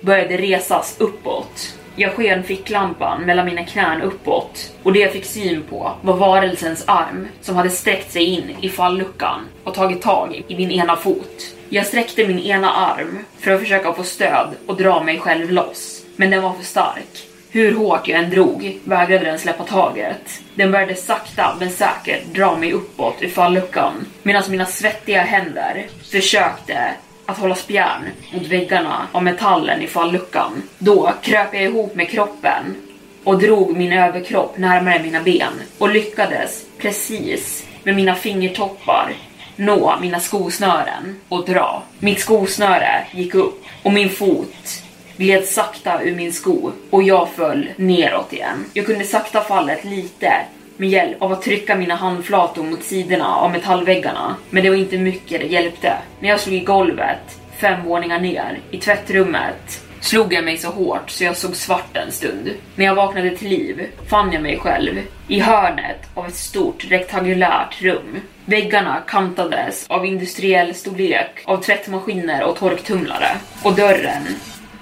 [0.00, 1.79] började resas uppåt.
[1.96, 6.84] Jag sken ficklampan mellan mina knän uppåt och det jag fick syn på var varelsens
[6.86, 11.54] arm som hade sträckt sig in i falluckan och tagit tag i min ena fot.
[11.68, 16.04] Jag sträckte min ena arm för att försöka få stöd och dra mig själv loss,
[16.16, 17.26] men den var för stark.
[17.50, 20.40] Hur hårt jag än drog vägrade den släppa taget.
[20.54, 26.94] Den började sakta men säkert dra mig uppåt ur falluckan medan mina svettiga händer försökte
[27.30, 30.62] att hålla spjärn mot väggarna av metallen i falluckan.
[30.78, 32.76] Då kröp jag ihop med kroppen
[33.24, 39.12] och drog min överkropp närmare mina ben och lyckades precis med mina fingertoppar
[39.56, 41.82] nå mina skosnören och dra.
[41.98, 44.82] Mitt skosnöre gick upp och min fot
[45.16, 48.64] gled sakta ur min sko och jag föll neråt igen.
[48.72, 50.32] Jag kunde sakta fallet lite
[50.80, 54.36] med hjälp av att trycka mina handflator mot sidorna av metallväggarna.
[54.50, 55.92] Men det var inte mycket det hjälpte.
[56.20, 61.10] När jag slog i golvet, fem våningar ner, i tvättrummet, slog jag mig så hårt
[61.10, 62.50] så jag såg svart en stund.
[62.74, 67.82] När jag vaknade till liv fann jag mig själv i hörnet av ett stort rektangulärt
[67.82, 68.20] rum.
[68.44, 73.28] Väggarna kantades av industriell storlek av tvättmaskiner och torktumlare.
[73.62, 74.26] Och dörren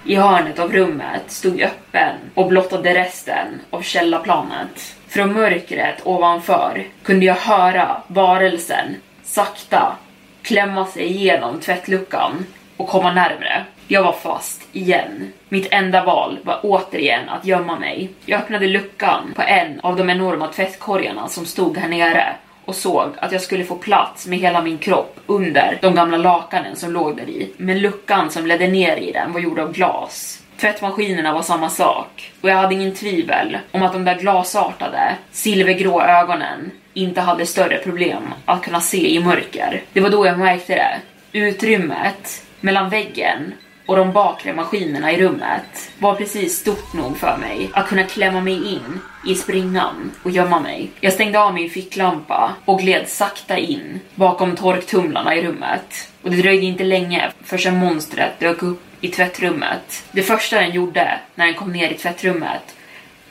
[0.05, 4.98] i hörnet av rummet stod öppen och blottade resten av källarplanet.
[5.09, 9.97] Från mörkret ovanför kunde jag höra varelsen sakta
[10.43, 13.65] klämma sig igenom tvättluckan och komma närmre.
[13.87, 15.33] Jag var fast igen.
[15.49, 18.11] Mitt enda val var återigen att gömma mig.
[18.25, 23.11] Jag öppnade luckan på en av de enorma tvättkorgarna som stod här nere och såg
[23.17, 27.17] att jag skulle få plats med hela min kropp under de gamla lakanen som låg
[27.17, 27.53] där i.
[27.57, 30.43] Men luckan som ledde ner i den var gjord av glas.
[30.61, 36.03] Tvättmaskinerna var samma sak och jag hade ingen tvivel om att de där glasartade, silvergrå
[36.03, 39.83] ögonen inte hade större problem att kunna se i mörker.
[39.93, 41.01] Det var då jag märkte det.
[41.39, 43.53] Utrymmet mellan väggen
[43.87, 48.41] och de bakre maskinerna i rummet var precis stort nog för mig att kunna klämma
[48.41, 50.91] mig in i springan och gömma mig.
[51.01, 56.11] Jag stängde av min ficklampa och gled sakta in bakom torktumlarna i rummet.
[56.23, 60.05] Och det dröjde inte länge förrän monstret dök upp i tvättrummet.
[60.13, 62.77] Det första den gjorde när den kom ner i tvättrummet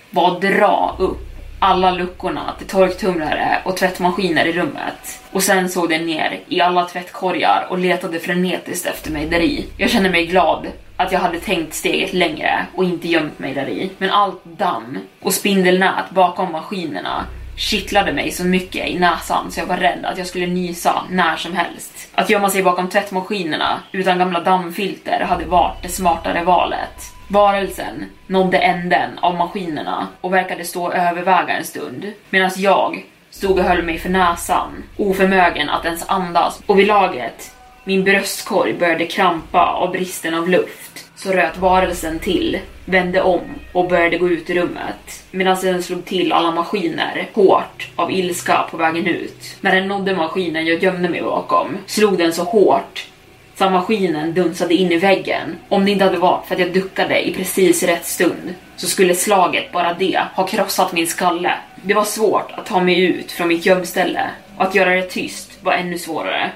[0.10, 1.28] var att dra upp
[1.60, 5.22] alla luckorna till torktumlare och tvättmaskiner i rummet.
[5.32, 9.66] Och sen såg den ner i alla tvättkorgar och letade frenetiskt efter mig där i.
[9.78, 13.70] Jag kände mig glad att jag hade tänkt steget längre och inte gömt mig där
[13.70, 13.90] i.
[13.98, 17.26] Men allt damm och spindelnät bakom maskinerna
[17.58, 21.38] kittlade mig så mycket i näsan så jag var rädd att jag skulle nysa när
[21.38, 22.10] som helst.
[22.14, 27.14] Att gömma sig bakom tvättmaskinerna utan gamla dammfilter hade varit det smartare valet.
[27.28, 33.60] Varelsen nådde änden av maskinerna och verkade stå och överväga en stund medan jag stod
[33.60, 37.52] och höll mig för näsan, oförmögen att ens andas och vid laget
[37.84, 43.88] min bröstkorg började krampa av bristen av luft så röt varelsen till, vände om och
[43.88, 48.78] började gå ut i rummet medan den slog till alla maskiner hårt av ilska på
[48.78, 49.58] vägen ut.
[49.62, 53.08] När den nådde maskinen jag gömde mig bakom slog den så hårt
[53.58, 55.56] så maskinen dunsade in i väggen.
[55.70, 59.16] Om det inte hade varit för att jag duckade i precis rätt stund så skulle
[59.16, 61.54] slaget, bara det, ha krossat min skalle.
[61.82, 65.52] Det var svårt att ta mig ut från mitt gömställe och att göra det tyst
[65.62, 66.52] var ännu svårare.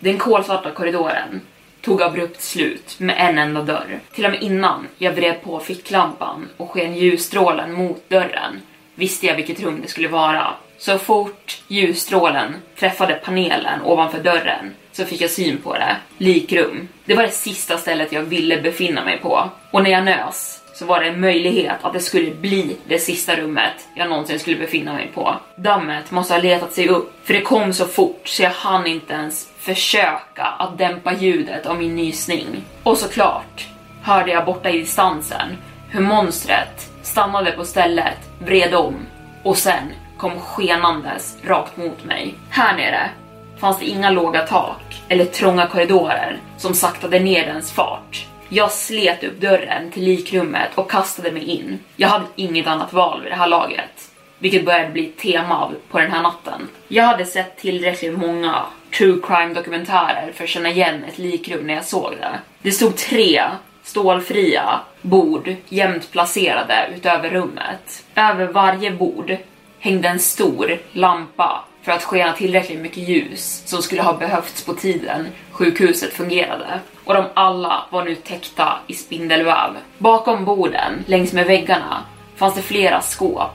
[0.00, 1.40] Den kolsvarta korridoren
[1.86, 4.00] tog abrupt slut med en enda dörr.
[4.12, 8.60] Till och med innan jag vred på ficklampan och sken ljusstrålen mot dörren
[8.94, 10.54] visste jag vilket rum det skulle vara.
[10.78, 15.96] Så fort ljusstrålen träffade panelen ovanför dörren så fick jag syn på det.
[16.18, 16.88] Likrum.
[17.04, 19.50] Det var det sista stället jag ville befinna mig på.
[19.70, 23.36] Och när jag nös så var det en möjlighet att det skulle bli det sista
[23.36, 25.36] rummet jag någonsin skulle befinna mig på.
[25.56, 29.12] Dammet måste ha letat sig upp, för det kom så fort så jag hann inte
[29.12, 32.64] ens försöka att dämpa ljudet av min nysning.
[32.82, 33.66] Och såklart
[34.02, 35.56] hörde jag borta i distansen
[35.90, 38.94] hur monstret stannade på stället, vred om
[39.42, 42.34] och sen kom skenandes rakt mot mig.
[42.50, 43.10] Här nere
[43.58, 48.26] fanns det inga låga tak eller trånga korridorer som saktade ner dens fart.
[48.48, 51.78] Jag slet upp dörren till likrummet och kastade mig in.
[51.96, 56.00] Jag hade inget annat val vid det här laget, vilket började bli ett tema på
[56.00, 56.68] den här natten.
[56.88, 58.62] Jag hade sett tillräckligt många
[58.98, 62.38] true crime dokumentärer för att känna igen ett likrum när jag såg det.
[62.62, 63.42] Det stod tre
[63.82, 68.04] stålfria bord jämnt placerade utöver rummet.
[68.14, 69.36] Över varje bord
[69.78, 74.74] hängde en stor lampa för att skena tillräckligt mycket ljus som skulle ha behövts på
[74.74, 76.80] tiden sjukhuset fungerade.
[77.04, 79.70] Och de alla var nu täckta i spindelväv.
[79.98, 82.02] Bakom borden, längs med väggarna,
[82.36, 83.50] fanns det flera skåp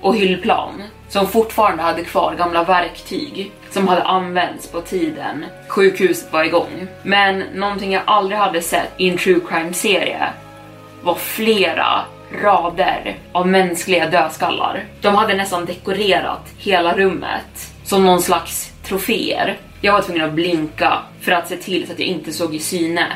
[0.00, 6.44] och hyllplan som fortfarande hade kvar gamla verktyg som hade använts på tiden sjukhuset var
[6.44, 6.86] igång.
[7.02, 10.28] Men någonting jag aldrig hade sett i en true crime-serie
[11.02, 14.84] var flera rader av mänskliga dödskallar.
[15.00, 19.56] De hade nästan dekorerat hela rummet som någon slags troféer.
[19.80, 22.58] Jag var tvungen att blinka för att se till så att jag inte såg i
[22.58, 23.06] syne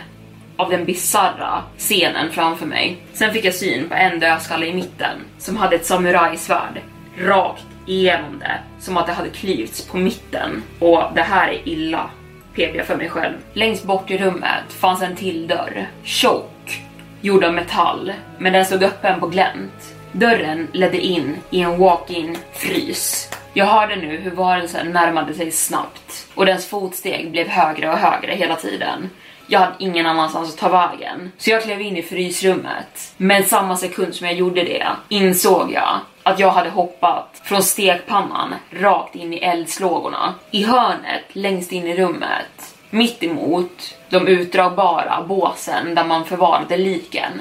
[0.56, 2.96] av den bizarra scenen framför mig.
[3.12, 6.80] Sen fick jag syn på en dödskalle i mitten som hade ett samurajsvärd
[7.18, 12.10] rakt igenom det som att det hade klyvts på mitten och det här är illa
[12.54, 13.34] pep jag för mig själv.
[13.52, 16.82] Längst bort i rummet fanns en till dörr, tjock,
[17.20, 19.94] gjord av metall, men den stod öppen på glänt.
[20.12, 23.30] Dörren ledde in i en walk-in frys.
[23.52, 28.32] Jag hörde nu hur varelsen närmade sig snabbt och dens fotsteg blev högre och högre
[28.32, 29.10] hela tiden.
[29.46, 33.14] Jag hade ingen annanstans att ta vägen, så jag klev in i frysrummet.
[33.16, 38.54] Men samma sekund som jag gjorde det insåg jag att jag hade hoppat från stekpannan
[38.70, 40.34] rakt in i eldslågorna.
[40.50, 47.40] I hörnet längst in i rummet, mitt emot de utdragbara båsen där man förvarade liken,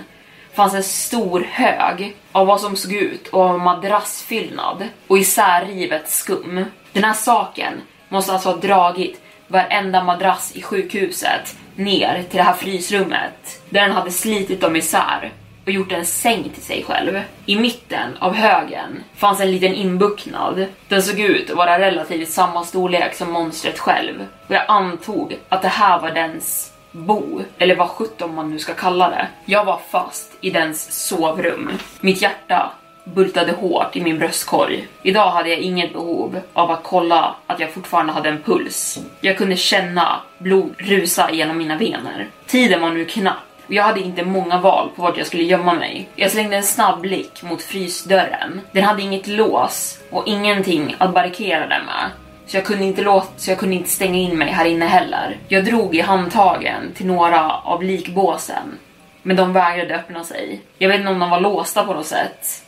[0.54, 6.66] fanns en stor hög av vad som såg ut att vara madrassfyllnad och isärrivet skum.
[6.94, 7.74] Den här saken
[8.10, 13.92] måste alltså ha dragit varenda madrass i sjukhuset ner till det här frysrummet där den
[13.92, 15.32] hade slitit dem isär
[15.66, 17.22] och gjort en säng till sig själv.
[17.46, 20.66] I mitten av högen fanns en liten inbucknad.
[20.88, 25.62] Den såg ut att vara relativt samma storlek som monstret själv och jag antog att
[25.62, 29.28] det här var dens bo, eller vad sjutton man nu ska kalla det.
[29.46, 31.70] Jag var fast i dens sovrum.
[32.02, 32.72] Mitt hjärta
[33.04, 34.88] bultade hårt i min bröstkorg.
[35.04, 39.00] Idag hade jag inget behov av att kolla att jag fortfarande hade en puls.
[39.22, 42.28] Jag kunde känna blod rusa genom mina vener.
[42.46, 43.36] Tiden var nu knapp
[43.70, 46.10] jag hade inte många val på vart jag skulle gömma mig.
[46.16, 48.62] Jag slängde en snabb blick mot frysdörren.
[48.72, 52.12] Den hade inget lås och ingenting att barrikera den med.
[52.46, 55.38] Så jag, kunde inte låta, så jag kunde inte stänga in mig här inne heller.
[55.48, 58.78] Jag drog i handtagen till några av likbåsen.
[59.22, 60.62] Men de vägrade öppna sig.
[60.78, 62.64] Jag vet inte om de var låsta på något sätt.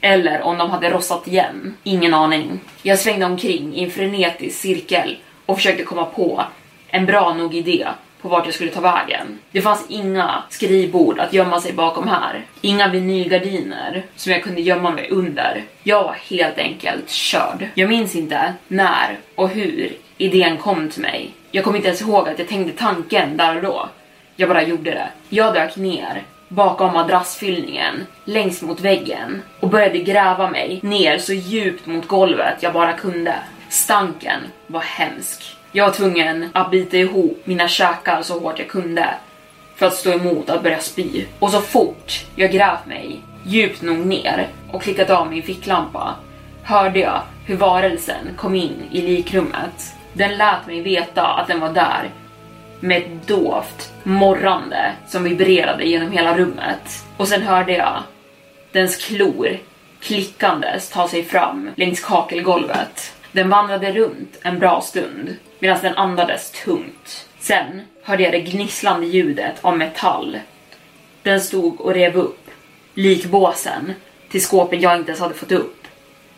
[0.00, 1.74] Eller om de hade rostat igen.
[1.82, 2.60] Ingen aning.
[2.82, 5.16] Jag svängde omkring i en frenetisk cirkel
[5.46, 6.42] och försökte komma på
[6.88, 7.88] en bra nog idé
[8.26, 9.38] på vart jag skulle ta vägen.
[9.50, 12.44] Det fanns inga skrivbord att gömma sig bakom här.
[12.60, 15.64] Inga vinylgardiner som jag kunde gömma mig under.
[15.82, 17.68] Jag var helt enkelt körd.
[17.74, 21.30] Jag minns inte när och hur idén kom till mig.
[21.50, 23.88] Jag kommer inte ens ihåg att jag tänkte tanken där och då.
[24.36, 25.08] Jag bara gjorde det.
[25.28, 31.86] Jag dök ner bakom madrassfyllningen längst mot väggen och började gräva mig ner så djupt
[31.86, 33.34] mot golvet jag bara kunde.
[33.68, 35.55] Stanken var hemsk.
[35.72, 39.14] Jag var tvungen att bita ihop mina käkar så hårt jag kunde
[39.76, 41.24] för att stå emot att börja spy.
[41.38, 46.14] Och så fort jag grävt mig djupt nog ner och klickat av min ficklampa
[46.62, 49.94] hörde jag hur varelsen kom in i likrummet.
[50.12, 52.10] Den lät mig veta att den var där
[52.80, 57.04] med ett dovt morrande som vibrerade genom hela rummet.
[57.16, 58.02] Och sen hörde jag
[58.72, 59.58] dens klor
[60.00, 63.14] klickandes ta sig fram längs kakelgolvet.
[63.32, 67.28] Den vandrade runt en bra stund medan den andades tungt.
[67.38, 70.38] Sen hörde jag det gnisslande ljudet av metall.
[71.22, 72.50] Den stod och rev upp
[72.94, 73.94] likbåsen
[74.28, 75.86] till skåpen jag inte ens hade fått upp.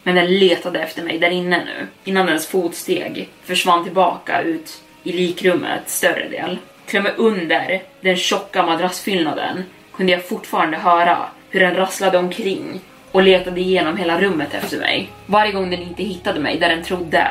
[0.02, 5.12] Men den letade efter mig där inne nu innan dens fotsteg försvann tillbaka ut i
[5.12, 6.58] likrummet större del.
[6.86, 11.18] Till och med under den tjocka madrassfyllnaden kunde jag fortfarande höra
[11.50, 12.80] hur den rasslade omkring
[13.12, 15.10] och letade igenom hela rummet efter mig.
[15.26, 17.28] Varje gång den inte hittade mig där den trodde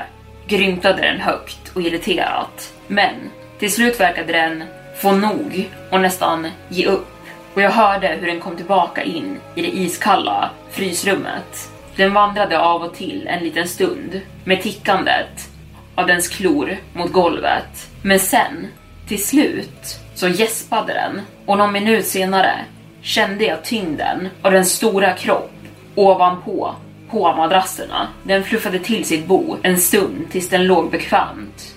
[0.48, 2.74] grymtade den högt och irriterat.
[2.88, 3.16] Men
[3.60, 4.64] till slut verkade den
[5.02, 7.08] få nog och nästan ge upp.
[7.54, 11.70] Och jag hörde hur den kom tillbaka in i det iskalla frysrummet.
[11.96, 15.50] Den vandrade av och till en liten stund med tickandet
[15.96, 17.90] av dens klor mot golvet.
[18.02, 18.68] Men sen,
[19.08, 22.66] till slut, så gäspade den och någon minut senare
[23.02, 25.52] kände jag tyngden av den stora kropp
[25.96, 26.76] ovanpå
[27.10, 28.08] på madrasserna.
[28.24, 31.76] Den fluffade till sitt bo en stund tills den låg bekvämt.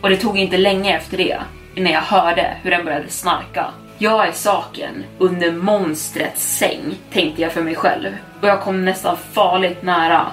[0.00, 1.38] Och det tog inte länge efter det
[1.74, 3.70] innan jag hörde hur den började snarka.
[3.98, 8.16] Jag är saken under monstrets säng, tänkte jag för mig själv.
[8.40, 10.26] Och jag kom nästan farligt nära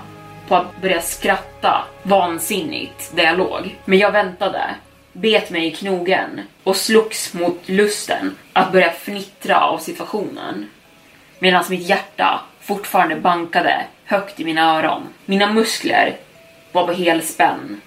[0.48, 3.76] på att börja skratta vansinnigt där jag låg.
[3.86, 4.76] Men jag väntade,
[5.14, 10.70] bet mig i knogen och slogs mot lusten att börja fnittra av situationen.
[11.40, 15.02] Medan mitt hjärta fortfarande bankade högt i mina öron.
[15.26, 16.18] Mina muskler
[16.72, 17.82] var på helspänn.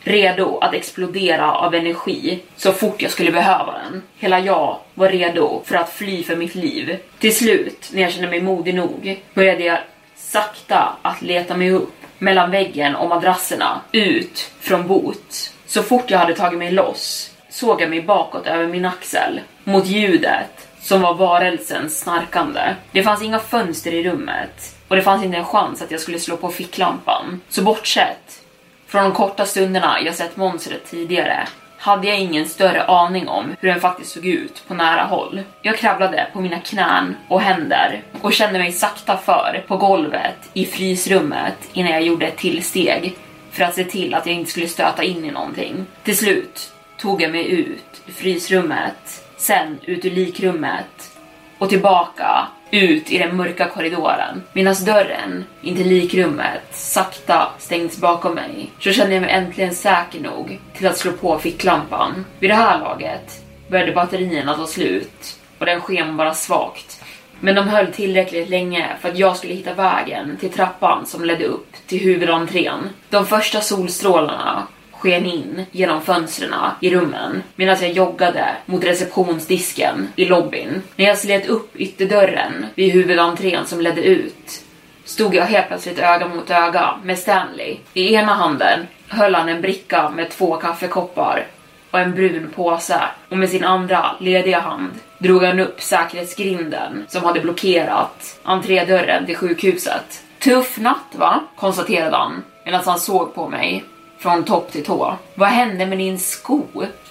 [0.00, 4.02] Redo att explodera av energi så fort jag skulle behöva den.
[4.18, 6.96] Hela jag var redo för att fly för mitt liv.
[7.18, 9.78] Till slut, när jag kände mig modig nog, började jag
[10.16, 15.52] sakta att leta mig upp mellan väggen och madrasserna, ut från bot.
[15.66, 19.86] Så fort jag hade tagit mig loss såg jag mig bakåt över min axel, mot
[19.86, 22.74] ljudet som var varelsens snarkande.
[22.90, 26.18] Det fanns inga fönster i rummet och det fanns inte en chans att jag skulle
[26.18, 27.40] slå på ficklampan.
[27.48, 28.42] Så bortsett
[28.86, 33.68] från de korta stunderna jag sett monstret tidigare hade jag ingen större aning om hur
[33.68, 35.42] den faktiskt såg ut på nära håll.
[35.62, 40.66] Jag kravlade på mina knän och händer och kände mig sakta för på golvet i
[40.66, 43.16] frysrummet innan jag gjorde ett till steg
[43.50, 45.86] för att se till att jag inte skulle stöta in i någonting.
[46.02, 51.18] Till slut tog jag mig ut ur frysrummet, sen ut ur likrummet
[51.58, 54.42] och tillbaka ut i den mörka korridoren.
[54.52, 60.20] Medan dörren in till likrummet sakta stängs bakom mig så kände jag mig äntligen säker
[60.20, 62.24] nog till att slå på ficklampan.
[62.38, 67.02] Vid det här laget började batterierna ta slut och den sken bara svagt.
[67.40, 71.44] Men de höll tillräckligt länge för att jag skulle hitta vägen till trappan som ledde
[71.44, 72.88] upp till huvudentrén.
[73.10, 74.66] De första solstrålarna
[75.02, 80.82] sken in genom fönstren i rummen medan jag joggade mot receptionsdisken i lobbyn.
[80.96, 84.64] När jag slet upp ytterdörren vid huvudentrén som ledde ut
[85.04, 87.76] stod jag helt plötsligt öga mot öga med Stanley.
[87.94, 91.46] I ena handen höll han en bricka med två kaffekoppar
[91.90, 97.24] och en brun påse och med sin andra lediga hand drog han upp säkerhetsgrinden som
[97.24, 100.22] hade blockerat entrédörren till sjukhuset.
[100.38, 101.40] Tuff natt va?
[101.56, 103.84] konstaterade han medan han såg på mig
[104.22, 105.14] från topp till tå.
[105.34, 106.62] Vad hände med din sko?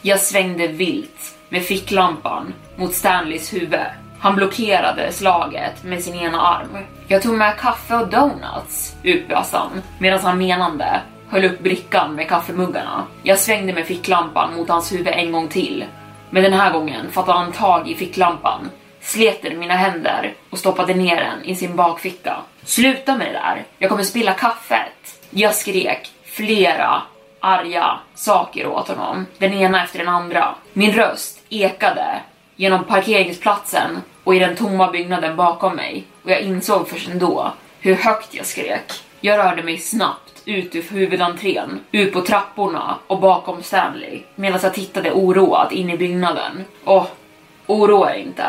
[0.01, 3.79] Jag svängde vilt med ficklampan mot Stanleys huvud.
[4.19, 6.77] Han blockerade slaget med sin ena arm.
[7.07, 12.29] Jag tog med kaffe och donuts, utbrast han medan han menande höll upp brickan med
[12.29, 13.03] kaffemuggarna.
[13.23, 15.85] Jag svängde med ficklampan mot hans huvud en gång till.
[16.29, 18.69] Men den här gången fattade han tag i ficklampan,
[19.01, 22.37] slet den mina händer och stoppade ner den i sin bakficka.
[22.63, 25.27] Sluta med det där, jag kommer spilla kaffet.
[25.29, 27.01] Jag skrek flera
[27.39, 30.55] arga saker åt honom, den ena efter den andra.
[30.73, 32.21] Min röst ekade
[32.55, 37.95] genom parkeringsplatsen och i den tomma byggnaden bakom mig och jag insåg först ändå hur
[37.95, 38.91] högt jag skrek.
[39.19, 44.73] Jag rörde mig snabbt ut ur huvudentrén, ut på trapporna och bakom Stanley medan jag
[44.73, 46.65] tittade oroat in i byggnaden.
[46.83, 47.17] Och
[47.67, 48.45] oroa er inte.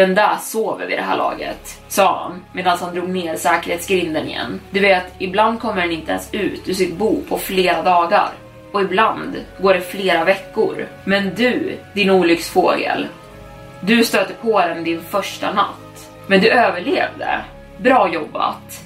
[0.00, 4.60] Den där sover vid det här laget, sa han medan han drog ner säkerhetsgrinden igen.
[4.70, 8.28] Du vet, ibland kommer den inte ens ut ur sitt bo på flera dagar.
[8.72, 10.86] Och ibland går det flera veckor.
[11.04, 13.06] Men du, din olycksfågel,
[13.80, 16.10] du stöter på den din första natt.
[16.26, 17.40] Men du överlevde.
[17.76, 18.84] Bra jobbat.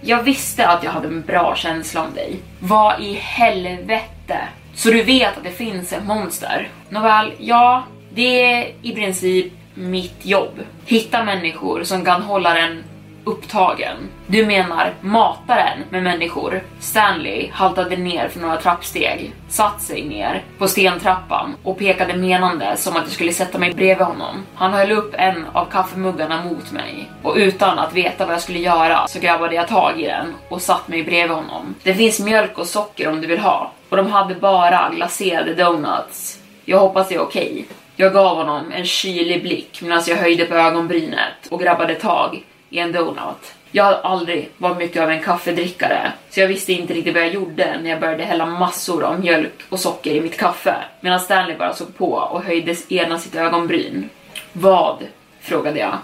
[0.00, 2.36] Jag visste att jag hade en bra känsla om dig.
[2.60, 4.38] Vad i helvete?
[4.74, 6.68] Så du vet att det finns ett monster?
[6.88, 10.60] Nåväl, ja, det är i princip mitt jobb.
[10.86, 12.84] Hitta människor som kan hålla den
[13.24, 13.96] upptagen.
[14.26, 16.62] Du menar mata den med människor?
[16.80, 22.96] Stanley haltade ner för några trappsteg, satt sig ner på stentrappan och pekade menande som
[22.96, 24.42] att jag skulle sätta mig bredvid honom.
[24.54, 28.58] Han höll upp en av kaffemuggarna mot mig och utan att veta vad jag skulle
[28.58, 31.74] göra så grabbade jag tag i den och satt mig bredvid honom.
[31.82, 36.38] Det finns mjölk och socker om du vill ha och de hade bara glaserade donuts.
[36.64, 37.52] Jag hoppas det är okej.
[37.52, 37.64] Okay.
[37.96, 42.78] Jag gav honom en kylig blick medan jag höjde på ögonbrynet och grabbade tag i
[42.78, 43.54] en donut.
[43.70, 47.34] Jag har aldrig varit mycket av en kaffedrickare, så jag visste inte riktigt vad jag
[47.34, 51.56] gjorde när jag började hälla massor av mjölk och socker i mitt kaffe, medan Stanley
[51.56, 54.08] bara såg på och höjde ena sitt ögonbryn.
[54.52, 54.96] Vad?
[55.40, 55.98] frågade jag.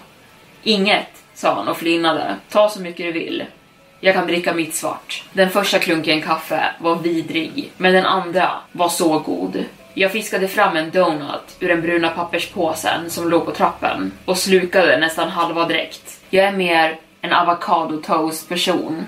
[0.63, 2.35] Inget, sa han och flinade.
[2.49, 3.45] Ta så mycket du vill.
[3.99, 5.23] Jag kan dricka mitt svart.
[5.33, 9.65] Den första klunken kaffe var vidrig, men den andra var så god.
[9.93, 14.97] Jag fiskade fram en donut ur den bruna papperspåsen som låg på trappen och slukade
[14.97, 16.19] nästan halva direkt.
[16.29, 19.05] Jag är mer en avocado toast person.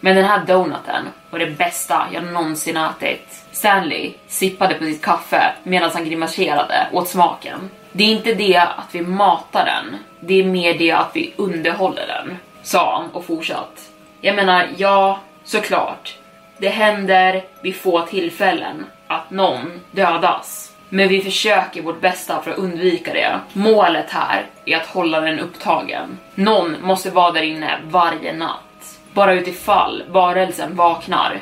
[0.00, 3.44] Men den här donuten var det bästa jag någonsin ätit.
[3.52, 7.70] Stanley sippade på sitt kaffe medan han grimaserade åt smaken.
[7.92, 12.06] Det är inte det att vi matar den, det är mer det att vi underhåller
[12.06, 13.90] den, sa han och fortsatt.
[14.20, 16.16] Jag menar, ja, såklart.
[16.58, 20.72] Det händer vid få tillfällen att någon dödas.
[20.88, 23.40] Men vi försöker vårt bästa för att undvika det.
[23.52, 26.18] Målet här är att hålla den upptagen.
[26.34, 28.98] Någon måste vara där inne varje natt.
[29.12, 31.38] Bara utifall varelsen vaknar.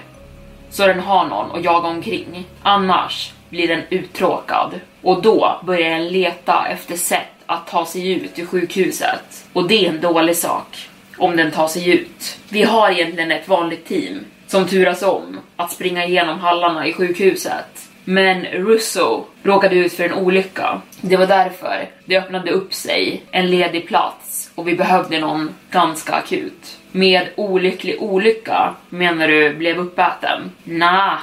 [0.70, 2.44] Så den har någon att jaga omkring.
[2.62, 4.80] Annars blir den uttråkad.
[5.02, 9.46] Och då börjar den leta efter sätt att ta sig ut ur sjukhuset.
[9.52, 10.88] Och det är en dålig sak.
[11.18, 12.38] Om den tar sig ut.
[12.48, 17.88] Vi har egentligen ett vanligt team som turas om att springa igenom hallarna i sjukhuset.
[18.04, 20.80] Men Russo råkade ut för en olycka.
[21.00, 26.12] Det var därför det öppnade upp sig en ledig plats och vi behövde någon ganska
[26.14, 26.78] akut.
[26.92, 30.50] Med olycklig olycka menar du blev uppäten?
[30.64, 31.18] Nah,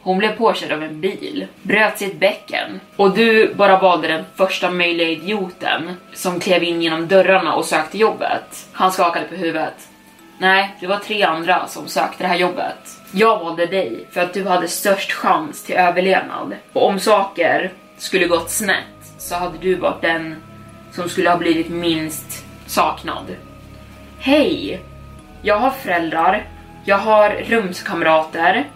[0.00, 4.70] hon blev påkörd av en bil, bröt sitt bäcken och du bara valde den första
[4.70, 8.66] möjliga idioten som klev in genom dörrarna och sökte jobbet.
[8.72, 9.88] Han skakade på huvudet.
[10.42, 13.00] Nej, det var tre andra som sökte det här jobbet.
[13.12, 16.54] Jag valde dig för att du hade störst chans till överlevnad.
[16.72, 20.36] Och om saker skulle gått snett så hade du varit den
[20.92, 23.26] som skulle ha blivit minst saknad.
[24.18, 24.80] Hej!
[25.42, 26.46] Jag har föräldrar,
[26.84, 28.68] jag har rumskamrater.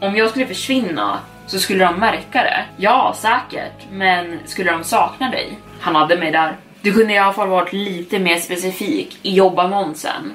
[0.00, 2.64] Om jag skulle försvinna så skulle de märka det.
[2.76, 5.58] Ja, säkert, men skulle de sakna dig?
[5.80, 6.56] Han hade mig där.
[6.80, 10.32] Du kunde i alla fall varit lite mer specifik i jobbannonsen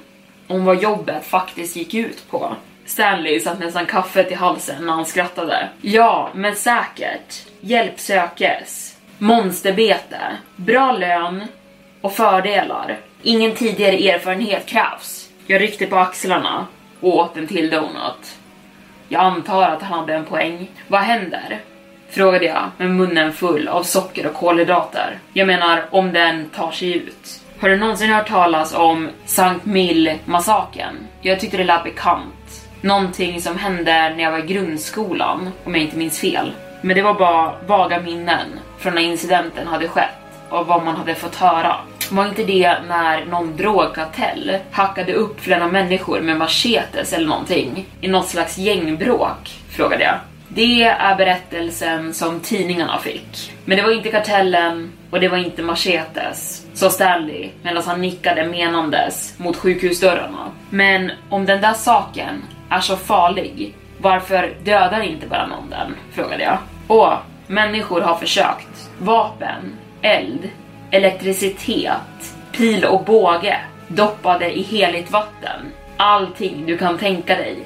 [0.50, 2.56] om vad jobbet faktiskt gick ut på.
[2.86, 5.70] Stanley satt nästan kaffet i halsen när han skrattade.
[5.82, 7.46] Ja, men säkert.
[7.62, 8.98] Hjälp sökes.
[9.18, 10.20] Monsterbete.
[10.56, 11.44] Bra lön
[12.02, 12.98] och fördelar.
[13.24, 15.30] Ingen tidigare erfarenhet krävs.
[15.48, 16.68] Jag ryckte på axlarna
[17.00, 18.38] och åt en till donut.
[19.08, 20.72] Jag antar att han hade en poäng.
[20.88, 21.60] Vad händer?
[22.10, 25.20] Frågade jag med munnen full av socker och kolhydrater.
[25.34, 27.42] Jag menar, om den tar sig ut.
[27.62, 30.96] Har du någonsin hört talas om Sankt Mill-massakern?
[31.22, 32.68] Jag tyckte det lät bekant.
[32.82, 36.52] Någonting som hände när jag var i grundskolan, om jag inte minns fel.
[36.82, 40.10] Men det var bara vaga minnen från när incidenten hade skett
[40.50, 41.76] och vad man hade fått höra.
[42.12, 48.08] Var inte det när någon drogkartell hackade upp flera människor med machetes eller någonting i
[48.08, 49.50] något slags gängbråk?
[49.70, 50.16] Frågade jag.
[50.52, 53.54] Det är berättelsen som tidningarna fick.
[53.66, 58.46] Men det var inte kartellen och det var inte machetes, sa Stanley medan han nickade
[58.46, 60.52] menandes mot sjukhusdörrarna.
[60.70, 65.96] Men om den där saken är så farlig, varför dödar inte bara någon den?
[66.14, 66.58] frågade jag.
[66.88, 68.90] Åh, människor har försökt.
[69.00, 70.50] Vapen, eld,
[70.92, 75.62] elektricitet, pil och båge, doppade i heligt vatten.
[75.98, 77.58] Allting du kan tänka dig.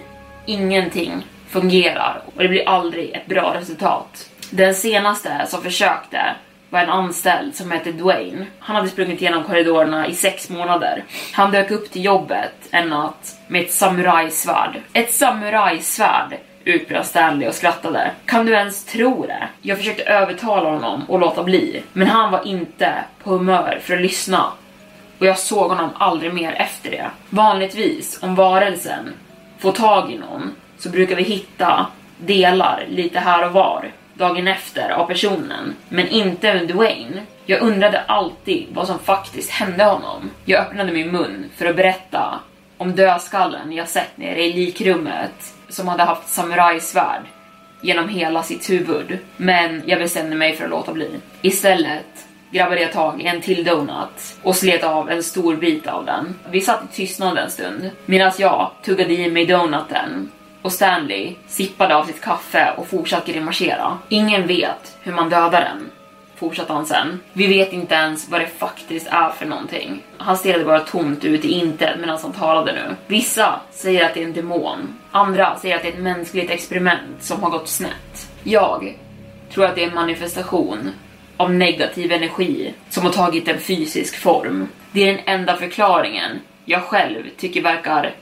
[0.46, 1.24] Ingenting
[1.54, 4.30] fungerar och det blir aldrig ett bra resultat.
[4.50, 6.36] Den senaste som försökte
[6.70, 8.46] var en anställd som hette Dwayne.
[8.60, 11.04] Han hade sprungit igenom korridorerna i sex månader.
[11.34, 14.82] Han dök upp till jobbet en natt med ett samurajsvärd.
[14.94, 16.38] Ett samurajsvärd!
[16.66, 18.12] utbrast Stanley och skrattade.
[18.26, 19.48] Kan du ens tro det?
[19.62, 22.94] Jag försökte övertala honom och låta bli, men han var inte
[23.24, 24.46] på humör för att lyssna.
[25.20, 27.10] Och jag såg honom aldrig mer efter det.
[27.30, 29.14] Vanligtvis, om varelsen
[29.60, 34.90] får tag i någon, så brukar vi hitta delar lite här och var dagen efter
[34.90, 37.22] av personen, men inte under Dwayne.
[37.46, 40.32] Jag undrade alltid vad som faktiskt hände honom.
[40.46, 42.40] Jag öppnade min mun för att berätta
[42.78, 47.22] om dödskallen jag sett nere i likrummet som hade haft samurajsvärd
[47.82, 49.18] genom hela sitt huvud.
[49.38, 51.10] Men jag bestämde mig för att låta bli.
[51.42, 56.06] Istället grabbade jag tag i en till donut och slet av en stor bit av
[56.06, 56.36] den.
[56.52, 60.32] Vi satt i tystnad en stund medan jag tuggade i mig donuten
[60.64, 63.98] och Stanley sippade av sitt kaffe och fortsatte grimasera.
[64.10, 65.92] Ingen vet hur man dödar den,
[66.36, 67.20] fortsatte han sen.
[67.34, 70.04] Vi vet inte ens vad det faktiskt är för någonting.
[70.18, 72.96] Han stirrade bara tomt ut i intet medan han talade nu.
[73.08, 77.24] Vissa säger att det är en demon, andra säger att det är ett mänskligt experiment
[77.24, 78.32] som har gått snett.
[78.44, 78.98] Jag
[79.54, 80.90] tror att det är en manifestation
[81.38, 84.68] av negativ energi som har tagit en fysisk form.
[84.92, 88.16] Det är den enda förklaringen jag själv tycker verkar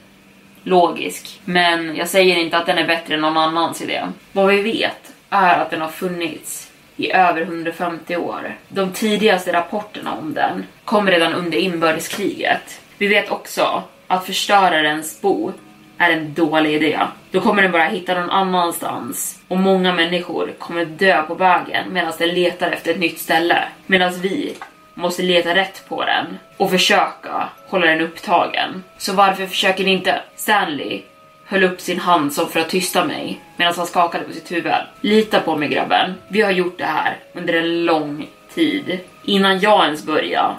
[0.64, 1.42] logisk.
[1.46, 4.02] Men jag säger inte att den är bättre än någon annans idé.
[4.32, 8.56] Vad vi vet är att den har funnits i över 150 år.
[8.68, 12.82] De tidigaste rapporterna om den kom redan under inbördeskriget.
[12.98, 15.52] Vi vet också att förstörarens bo
[15.98, 17.00] är en dålig idé.
[17.32, 22.14] Då kommer den bara hitta någon annanstans och många människor kommer dö på vägen medan
[22.18, 23.64] den letar efter ett nytt ställe.
[23.86, 24.56] Medan vi
[24.94, 28.84] måste leta rätt på den och försöka hålla den upptagen.
[28.98, 30.22] Så varför försöker ni inte?
[30.36, 31.02] Stanley
[31.46, 34.74] höll upp sin hand som för att tysta mig medan han skakade på sitt huvud.
[35.02, 36.14] Lita på mig grabben.
[36.28, 39.00] Vi har gjort det här under en lång tid.
[39.24, 40.56] Innan jag ens började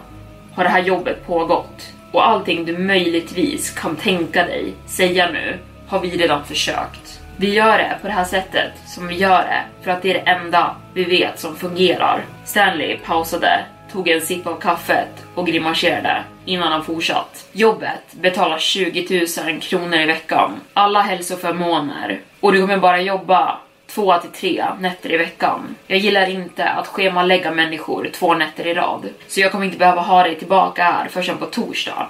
[0.55, 6.01] har det här jobbet pågått och allting du möjligtvis kan tänka dig säga nu har
[6.01, 7.21] vi redan försökt.
[7.37, 10.15] Vi gör det på det här sättet som vi gör det för att det är
[10.15, 12.25] det enda vi vet som fungerar.
[12.45, 17.47] Stanley pausade tog en sipp av kaffet och grimaserade innan han fortsatt.
[17.53, 24.19] Jobbet betalar 20 000 kronor i veckan, alla hälsoförmåner och du kommer bara jobba två
[24.19, 25.77] till tre nätter i veckan.
[25.87, 30.01] Jag gillar inte att schemalägga människor två nätter i rad, så jag kommer inte behöva
[30.01, 32.09] ha dig tillbaka här förrän på torsdag.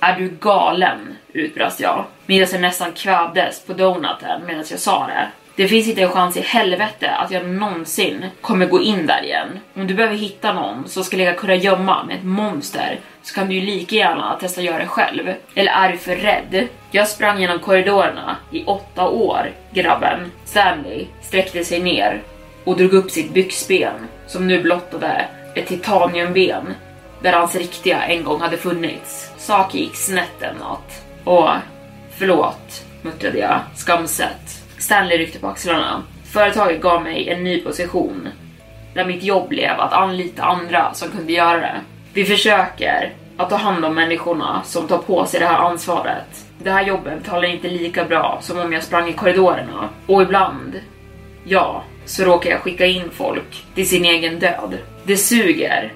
[0.00, 1.16] Är du galen?
[1.32, 5.28] utbrast jag medan jag nästan kvävdes på donuten medan jag sa det.
[5.56, 9.48] Det finns inte en chans i helvete att jag någonsin kommer gå in där igen.
[9.74, 13.48] Om du behöver hitta någon som skulle ligga kunna gömma med ett monster så kan
[13.48, 15.34] du ju lika gärna testa att göra det själv.
[15.54, 16.68] Eller är du för rädd?
[16.90, 20.32] Jag sprang genom korridorerna i åtta år, grabben.
[20.44, 22.22] Stanley sträckte sig ner
[22.64, 26.74] och drog upp sitt byxben som nu blottade ett titaniumben
[27.22, 29.30] där hans riktiga en gång hade funnits.
[29.38, 31.04] Saker gick snett en natt.
[31.24, 31.56] Åh,
[32.18, 34.61] förlåt, muttrade jag skamset.
[34.82, 36.02] Stanley ryckte på axlarna.
[36.32, 38.28] Företaget gav mig en ny position
[38.94, 41.80] där mitt jobb blev att anlita andra som kunde göra det.
[42.12, 46.46] Vi försöker att ta hand om människorna som tar på sig det här ansvaret.
[46.58, 49.88] Det här jobbet talar inte lika bra som om jag sprang i korridorerna.
[50.06, 50.80] Och ibland,
[51.44, 54.78] ja, så råkar jag skicka in folk till sin egen död.
[55.04, 55.92] Det suger,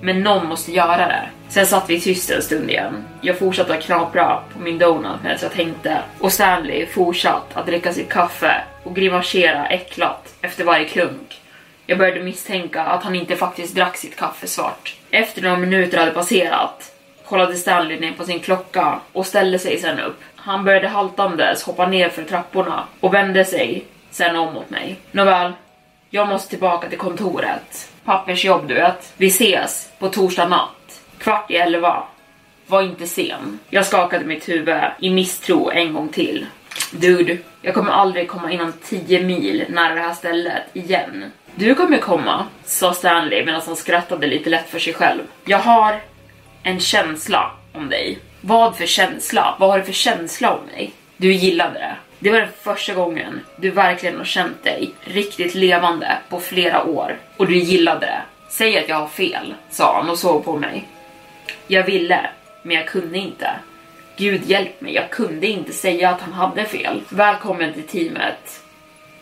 [0.00, 1.28] men någon måste göra det.
[1.48, 3.04] Sen satt vi tyst en stund igen.
[3.20, 7.92] Jag fortsatte att knapra på min donut medan jag tänkte och Stanley fortsatt att dricka
[7.92, 11.40] sitt kaffe och grimasera äcklat efter varje klunk.
[11.86, 14.96] Jag började misstänka att han inte faktiskt drack sitt kaffe svart.
[15.10, 16.92] Efter några minuter hade passerat
[17.24, 20.20] kollade Stanley ner på sin klocka och ställde sig sen upp.
[20.36, 24.96] Han började haltandes hoppa ner för trapporna och vände sig sen om mot mig.
[25.12, 25.52] Nåväl,
[26.10, 27.89] jag måste tillbaka till kontoret.
[28.04, 29.12] Pappersjobb du vet.
[29.16, 31.00] Vi ses på torsdag natt.
[31.18, 32.02] Kvart i elva.
[32.66, 33.58] Var inte sen.
[33.70, 36.46] Jag skakade mitt huvud i misstro en gång till.
[36.90, 41.32] Dude, jag kommer aldrig komma inom 10 mil nära det här stället igen.
[41.54, 45.22] Du kommer komma, sa Stanley medan han skrattade lite lätt för sig själv.
[45.44, 46.00] Jag har
[46.62, 48.18] en känsla om dig.
[48.40, 49.56] Vad för känsla?
[49.58, 50.92] Vad har du för känsla om mig?
[51.16, 51.96] Du gillade det.
[52.22, 57.18] Det var den första gången du verkligen har känt dig riktigt levande på flera år
[57.36, 58.22] och du gillade det.
[58.48, 60.88] Säg att jag har fel, sa han och såg på mig.
[61.66, 62.30] Jag ville,
[62.62, 63.50] men jag kunde inte.
[64.16, 67.00] Gud hjälp mig, jag kunde inte säga att han hade fel.
[67.08, 68.62] Välkommen till teamet.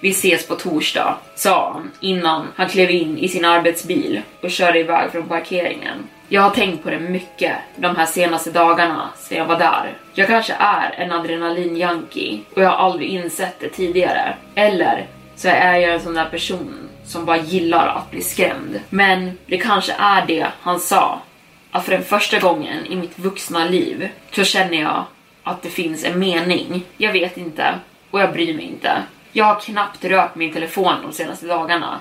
[0.01, 4.78] Vi ses på torsdag, sa han innan han klev in i sin arbetsbil och körde
[4.78, 6.09] iväg från parkeringen.
[6.31, 9.97] Jag har tänkt på det mycket de här senaste dagarna sedan jag var där.
[10.14, 14.37] Jag kanske är en adrenalinjunkie och jag har aldrig insett det tidigare.
[14.55, 15.07] Eller
[15.37, 18.81] så är jag en sån där person som bara gillar att bli skrämd.
[18.91, 21.20] Men det kanske är det han sa.
[21.70, 25.05] Att för den första gången i mitt vuxna liv så känner jag
[25.43, 26.83] att det finns en mening.
[26.97, 27.74] Jag vet inte
[28.11, 29.03] och jag bryr mig inte.
[29.33, 32.01] Jag har knappt rört min telefon de senaste dagarna.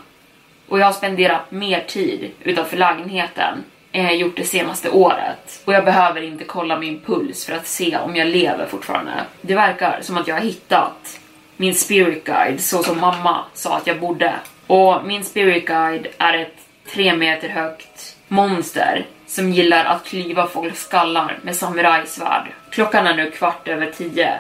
[0.68, 3.64] Och jag har spenderat mer tid utanför lägenheten
[3.98, 5.62] eh, gjort det senaste året.
[5.66, 9.12] Och jag behöver inte kolla min puls för att se om jag lever fortfarande.
[9.42, 11.20] Det verkar som att jag har hittat
[11.58, 14.34] min spirit guide så som mamma sa att jag borde.
[14.68, 16.56] Och min spirit guide är ett
[16.94, 22.48] tre meter högt monster som gillar att klyva folks skallar med samurajsvärd.
[22.70, 24.40] Klockan är nu kvart över tio,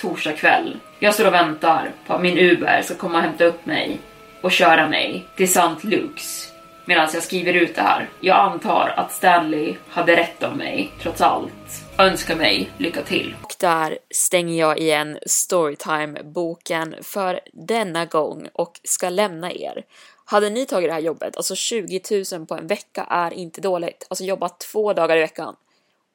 [0.00, 0.76] torsdag kväll.
[0.98, 3.98] Jag står och väntar på att min Uber ska komma och hämta upp mig
[4.40, 5.60] och köra mig till St.
[5.80, 6.47] Luke's
[6.88, 8.10] medan jag skriver ut det här.
[8.20, 11.52] Jag antar att Stanley hade rätt om mig, trots allt.
[11.98, 13.36] Önskar mig lycka till.
[13.42, 19.84] Och där stänger jag igen Storytime-boken för denna gång och ska lämna er.
[20.24, 22.00] Hade ni tagit det här jobbet, alltså 20
[22.32, 24.06] 000 på en vecka är inte dåligt.
[24.10, 25.56] Alltså jobba två dagar i veckan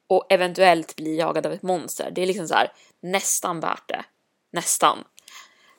[0.06, 2.10] och eventuellt bli jagad av ett monster.
[2.14, 4.04] Det är liksom så här nästan värt det.
[4.52, 5.04] Nästan.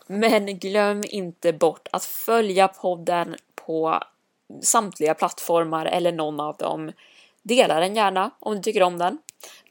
[0.07, 3.99] Men glöm inte bort att följa podden på
[4.61, 6.91] samtliga plattformar eller någon av dem.
[7.43, 9.17] Dela den gärna om du tycker om den.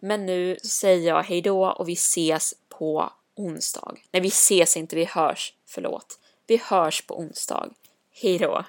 [0.00, 3.94] Men nu säger jag hejdå och vi ses på onsdag.
[4.12, 5.54] Nej, vi ses inte, vi hörs.
[5.66, 6.18] Förlåt.
[6.46, 7.68] Vi hörs på onsdag.
[8.22, 8.64] Hejdå.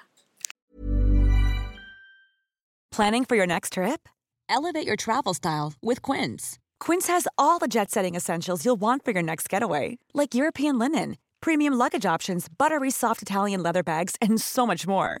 [2.96, 4.08] Planning for your next trip?
[4.48, 6.58] Elevate your travel style with Quince.
[6.78, 10.78] Quince has all the jet setting essentials you'll want for your next getaway, like European
[10.78, 15.20] linen, premium luggage options, buttery soft Italian leather bags, and so much more.